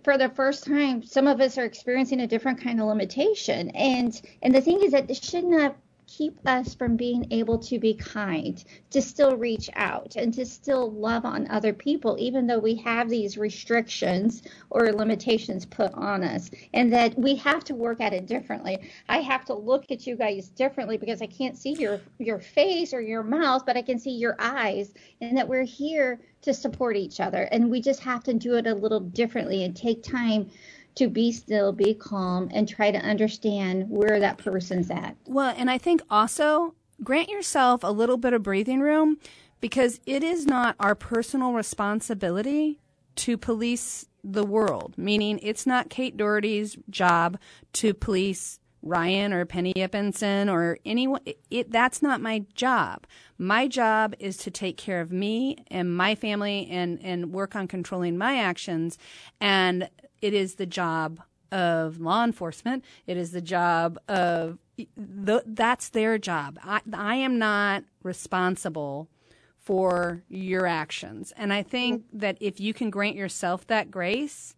for 0.03 0.19
the 0.19 0.29
first 0.31 0.65
time, 0.65 1.03
some 1.03 1.27
of 1.27 1.41
us 1.41 1.59
are 1.59 1.65
experiencing 1.65 2.21
a 2.21 2.27
different 2.27 2.61
kind 2.61 2.81
of 2.81 2.87
limitation. 2.87 3.71
And 3.71 4.21
and 4.43 4.55
the 4.55 4.61
thing 4.61 4.83
is 4.83 4.93
that 4.93 5.07
this 5.07 5.21
should 5.21 5.45
not 5.45 5.77
keep 6.07 6.39
us 6.47 6.75
from 6.75 6.97
being 6.97 7.27
able 7.31 7.59
to 7.59 7.79
be 7.79 7.95
kind, 7.95 8.63
to 8.91 9.01
still 9.01 9.37
reach 9.37 9.71
out, 9.75 10.17
and 10.17 10.33
to 10.35 10.45
still 10.45 10.91
love 10.93 11.25
on 11.25 11.51
other 11.51 11.73
people, 11.73 12.17
even 12.19 12.47
though 12.47 12.59
we 12.59 12.75
have 12.75 13.09
these 13.09 13.39
restrictions 13.39 14.43
or 14.71 14.93
limitations 14.93 15.65
put 15.67 15.93
on 15.95 16.23
us, 16.23 16.51
and 16.73 16.93
that 16.93 17.19
we 17.19 17.35
have 17.35 17.65
to 17.65 17.75
work 17.75 18.01
at 18.01 18.13
it 18.13 18.27
differently. 18.27 18.91
I 19.09 19.19
have 19.19 19.45
to 19.47 19.55
look 19.55 19.91
at 19.91 20.07
you 20.07 20.17
guys 20.17 20.49
differently 20.49 20.97
because 20.97 21.23
I 21.23 21.27
can't 21.27 21.57
see 21.57 21.73
your 21.73 22.01
your 22.19 22.39
face 22.39 22.93
or 22.93 23.01
your 23.01 23.23
mouth, 23.23 23.65
but 23.67 23.77
I 23.77 23.83
can 23.83 23.99
see 23.99 24.13
your 24.13 24.37
eyes, 24.39 24.93
and 25.21 25.37
that 25.37 25.49
we're 25.49 25.65
here 25.65 26.21
to 26.43 26.53
support 26.53 26.97
each 26.97 27.21
other, 27.21 27.43
and 27.53 27.71
we 27.71 27.81
just 27.81 28.01
have 28.01 28.23
to 28.25 28.35
do 28.35 28.55
it 28.57 28.67
a 28.67 28.75
little 28.75 29.01
differently 29.01 29.65
and 29.65 29.75
take 29.75 30.03
time 30.03 30.51
to 30.97 31.09
be 31.09 31.33
still, 31.33 31.73
be 31.73 31.95
calm, 31.95 32.49
and 32.53 32.69
try 32.69 32.91
to 32.91 32.99
understand 32.99 33.89
where 33.89 34.21
that 34.21 34.39
person's 34.39 34.91
at. 34.91 35.17
Well, 35.27 35.55
and 35.57 35.71
I 35.71 35.79
think 35.79 36.03
also 36.11 36.75
grant 37.03 37.29
yourself 37.29 37.83
a 37.83 37.91
little 37.91 38.17
bit 38.17 38.33
of 38.33 38.43
breathing 38.43 38.81
room 38.81 39.19
because 39.61 40.01
it 40.07 40.23
is 40.23 40.47
not 40.47 40.77
our 40.79 40.95
personal 40.95 41.53
responsibility 41.53 42.81
to 43.17 43.37
police 43.37 44.07
the 44.23 44.45
world, 44.45 44.95
meaning 44.97 45.39
it's 45.43 45.67
not 45.67 45.91
Kate 45.91 46.17
Doherty's 46.17 46.77
job 46.89 47.39
to 47.75 47.93
police 47.93 48.59
Ryan 48.85 49.33
or 49.33 49.45
Penny 49.47 49.73
Ippenson 49.75 50.53
or 50.53 50.79
anyone. 50.85 51.21
It, 51.51 51.71
that's 51.71 52.03
not 52.03 52.21
my 52.21 52.45
job. 52.55 53.07
My 53.39 53.67
job 53.67 54.15
is 54.19 54.37
to 54.39 54.51
take 54.51 54.77
care 54.77 55.01
of 55.01 55.11
me 55.11 55.65
and 55.69 55.97
my 55.97 56.15
family 56.15 56.69
and, 56.71 57.01
and 57.03 57.33
work 57.33 57.57
on 57.57 57.67
controlling 57.67 58.19
my 58.19 58.39
actions. 58.39 58.99
And 59.41 59.89
it 60.25 60.33
is 60.33 60.55
the 60.55 60.65
job 60.65 61.21
of 61.53 62.01
law 62.01 62.25
enforcement. 62.25 62.83
It 63.07 63.19
is 63.19 63.33
the 63.33 63.43
job 63.43 63.99
of 64.09 64.59
the, 64.97 65.43
that's 65.45 65.91
their 65.91 66.17
job. 66.17 66.59
I, 66.65 66.81
I 66.95 67.17
am 67.17 67.39
not 67.39 67.85
responsible 68.03 69.11
for 69.59 70.23
your 70.31 70.67
actions. 70.67 71.35
And 71.37 71.53
I 71.53 71.63
think 71.63 72.05
mm-hmm. 72.05 72.19
that 72.21 72.39
if 72.41 72.59
you 72.59 72.73
can 72.73 72.89
grant 72.89 73.17
yourself 73.17 73.67
that 73.67 73.91
grace 73.91 74.57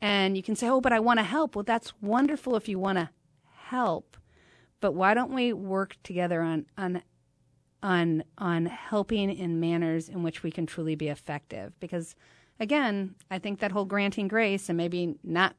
and 0.00 0.34
you 0.34 0.42
can 0.42 0.56
say, 0.56 0.66
oh, 0.66 0.80
but 0.80 0.94
I 0.94 1.00
want 1.00 1.18
to 1.18 1.24
help. 1.24 1.54
Well, 1.54 1.62
that's 1.62 1.92
wonderful 2.00 2.56
if 2.56 2.66
you 2.66 2.78
want 2.78 2.96
to 2.96 3.10
help. 3.66 4.16
But 4.80 4.92
why 4.92 5.12
don't 5.12 5.34
we 5.34 5.52
work 5.52 5.98
together 6.02 6.40
on, 6.40 6.64
on, 6.78 7.02
on, 7.82 8.24
on 8.38 8.64
helping 8.64 9.30
in 9.30 9.60
manners 9.60 10.08
in 10.08 10.22
which 10.22 10.42
we 10.42 10.50
can 10.50 10.64
truly 10.64 10.94
be 10.94 11.10
effective? 11.10 11.78
Because 11.80 12.16
again, 12.62 13.16
I 13.28 13.40
think 13.40 13.58
that 13.58 13.72
whole 13.72 13.84
granting 13.84 14.28
grace 14.28 14.68
and 14.68 14.76
maybe 14.76 15.16
not 15.24 15.56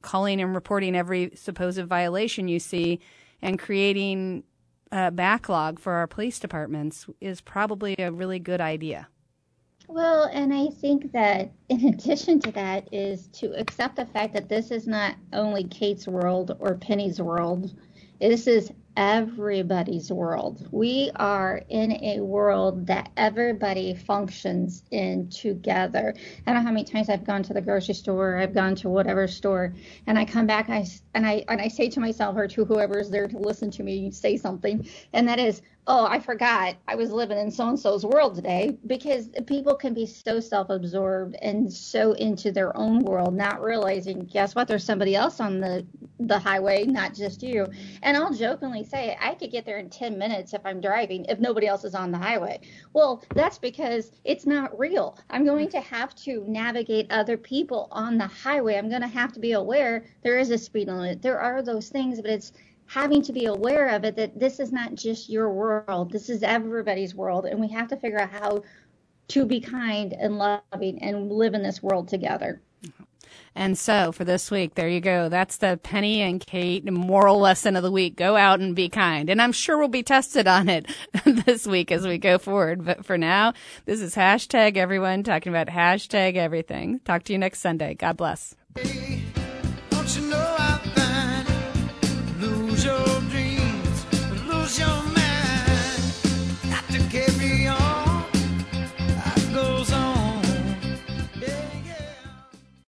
calling 0.00 0.40
and 0.40 0.54
reporting 0.54 0.96
every 0.96 1.32
supposed 1.34 1.84
violation 1.84 2.46
you 2.46 2.60
see 2.60 3.00
and 3.42 3.58
creating 3.58 4.44
a 4.92 5.10
backlog 5.10 5.80
for 5.80 5.94
our 5.94 6.06
police 6.06 6.38
departments 6.38 7.06
is 7.20 7.40
probably 7.40 7.96
a 7.98 8.12
really 8.12 8.38
good 8.38 8.60
idea. 8.60 9.08
Well, 9.88 10.30
and 10.32 10.54
I 10.54 10.68
think 10.68 11.10
that 11.12 11.50
in 11.68 11.84
addition 11.94 12.38
to 12.40 12.52
that 12.52 12.88
is 12.92 13.26
to 13.32 13.52
accept 13.58 13.96
the 13.96 14.06
fact 14.06 14.32
that 14.34 14.48
this 14.48 14.70
is 14.70 14.86
not 14.86 15.16
only 15.32 15.64
Kate's 15.64 16.06
world 16.06 16.56
or 16.60 16.76
Penny's 16.76 17.20
world. 17.20 17.74
This 18.20 18.46
is 18.46 18.70
everybody's 19.00 20.12
world. 20.12 20.68
We 20.72 21.10
are 21.16 21.62
in 21.70 21.92
a 22.04 22.20
world 22.20 22.86
that 22.86 23.10
everybody 23.16 23.94
functions 23.94 24.84
in 24.90 25.30
together. 25.30 26.14
I 26.46 26.52
don't 26.52 26.62
know 26.62 26.68
how 26.68 26.74
many 26.74 26.84
times 26.84 27.08
I've 27.08 27.24
gone 27.24 27.42
to 27.44 27.54
the 27.54 27.62
grocery 27.62 27.94
store, 27.94 28.36
I've 28.36 28.52
gone 28.52 28.74
to 28.76 28.90
whatever 28.90 29.26
store, 29.26 29.72
and 30.06 30.18
I 30.18 30.26
come 30.26 30.46
back 30.46 30.68
I, 30.68 30.84
and 31.14 31.26
I 31.26 31.46
and 31.48 31.62
I 31.62 31.68
say 31.68 31.88
to 31.88 31.98
myself 31.98 32.36
or 32.36 32.46
to 32.48 32.66
whoever's 32.66 33.08
there 33.08 33.26
to 33.26 33.38
listen 33.38 33.70
to 33.70 33.82
me 33.82 34.10
say 34.10 34.36
something, 34.36 34.86
and 35.14 35.26
that 35.26 35.38
is, 35.38 35.62
oh, 35.86 36.06
I 36.06 36.20
forgot 36.20 36.76
I 36.86 36.94
was 36.94 37.10
living 37.10 37.38
in 37.38 37.50
so 37.50 37.68
and 37.68 37.78
so's 37.78 38.04
world 38.04 38.34
today 38.34 38.76
because 38.86 39.28
people 39.46 39.74
can 39.74 39.94
be 39.94 40.06
so 40.06 40.38
self 40.40 40.70
absorbed 40.70 41.36
and 41.42 41.72
so 41.72 42.12
into 42.12 42.52
their 42.52 42.76
own 42.76 43.00
world, 43.00 43.34
not 43.34 43.62
realizing, 43.62 44.20
guess 44.20 44.54
what, 44.54 44.68
there's 44.68 44.84
somebody 44.84 45.16
else 45.16 45.40
on 45.40 45.60
the, 45.60 45.86
the 46.20 46.38
highway, 46.38 46.84
not 46.84 47.14
just 47.14 47.42
you. 47.42 47.66
And 48.02 48.16
I'll 48.16 48.32
jokingly 48.32 48.84
say, 48.84 49.16
I 49.20 49.34
could 49.34 49.50
get 49.50 49.64
there 49.64 49.78
in 49.78 49.90
10 49.90 50.18
minutes 50.18 50.52
if 50.54 50.60
I'm 50.64 50.80
driving, 50.80 51.24
if 51.24 51.40
nobody 51.40 51.66
else 51.66 51.84
is 51.84 51.94
on 51.94 52.12
the 52.12 52.18
highway. 52.18 52.60
Well, 52.92 53.24
that's 53.34 53.58
because 53.58 54.12
it's 54.24 54.46
not 54.46 54.78
real. 54.78 55.18
I'm 55.30 55.44
going 55.44 55.68
to 55.70 55.80
have 55.80 56.14
to 56.16 56.44
navigate 56.46 57.10
other 57.10 57.36
people 57.36 57.88
on 57.90 58.18
the 58.18 58.26
highway. 58.26 58.76
I'm 58.76 58.88
going 58.88 59.02
to 59.02 59.08
have 59.08 59.32
to 59.32 59.40
be 59.40 59.52
aware 59.52 60.04
there 60.22 60.38
is 60.38 60.50
a 60.50 60.58
speed 60.58 60.88
limit. 60.88 61.22
There 61.22 61.40
are 61.40 61.62
those 61.62 61.88
things, 61.88 62.20
but 62.20 62.30
it's 62.30 62.52
having 62.90 63.22
to 63.22 63.32
be 63.32 63.44
aware 63.44 63.88
of 63.88 64.04
it 64.04 64.16
that 64.16 64.36
this 64.36 64.58
is 64.58 64.72
not 64.72 64.96
just 64.96 65.28
your 65.28 65.48
world, 65.48 66.10
this 66.10 66.28
is 66.28 66.42
everybody's 66.42 67.14
world, 67.14 67.46
and 67.46 67.60
we 67.60 67.68
have 67.68 67.86
to 67.86 67.96
figure 67.96 68.18
out 68.18 68.30
how 68.30 68.64
to 69.28 69.46
be 69.46 69.60
kind 69.60 70.12
and 70.12 70.36
loving 70.38 71.00
and 71.00 71.30
live 71.30 71.54
in 71.54 71.62
this 71.62 71.80
world 71.80 72.08
together. 72.08 72.60
And 73.54 73.78
so 73.78 74.10
for 74.10 74.24
this 74.24 74.50
week, 74.50 74.74
there 74.74 74.88
you 74.88 75.00
go. 75.00 75.28
That's 75.28 75.58
the 75.58 75.78
Penny 75.80 76.20
and 76.20 76.44
Kate 76.44 76.84
moral 76.90 77.38
lesson 77.38 77.76
of 77.76 77.84
the 77.84 77.92
week. 77.92 78.16
Go 78.16 78.36
out 78.36 78.58
and 78.58 78.74
be 78.74 78.88
kind. 78.88 79.30
And 79.30 79.40
I'm 79.40 79.52
sure 79.52 79.78
we'll 79.78 79.88
be 79.88 80.02
tested 80.02 80.48
on 80.48 80.68
it 80.68 80.86
this 81.24 81.66
week 81.66 81.92
as 81.92 82.06
we 82.06 82.18
go 82.18 82.38
forward. 82.38 82.84
But 82.84 83.04
for 83.04 83.16
now, 83.16 83.52
this 83.84 84.00
is 84.00 84.16
hashtag 84.16 84.76
everyone 84.76 85.22
talking 85.22 85.52
about 85.52 85.68
hashtag 85.68 86.34
everything. 86.34 87.00
Talk 87.04 87.22
to 87.24 87.32
you 87.32 87.38
next 87.38 87.60
Sunday. 87.60 87.94
God 87.94 88.16
bless. 88.16 88.56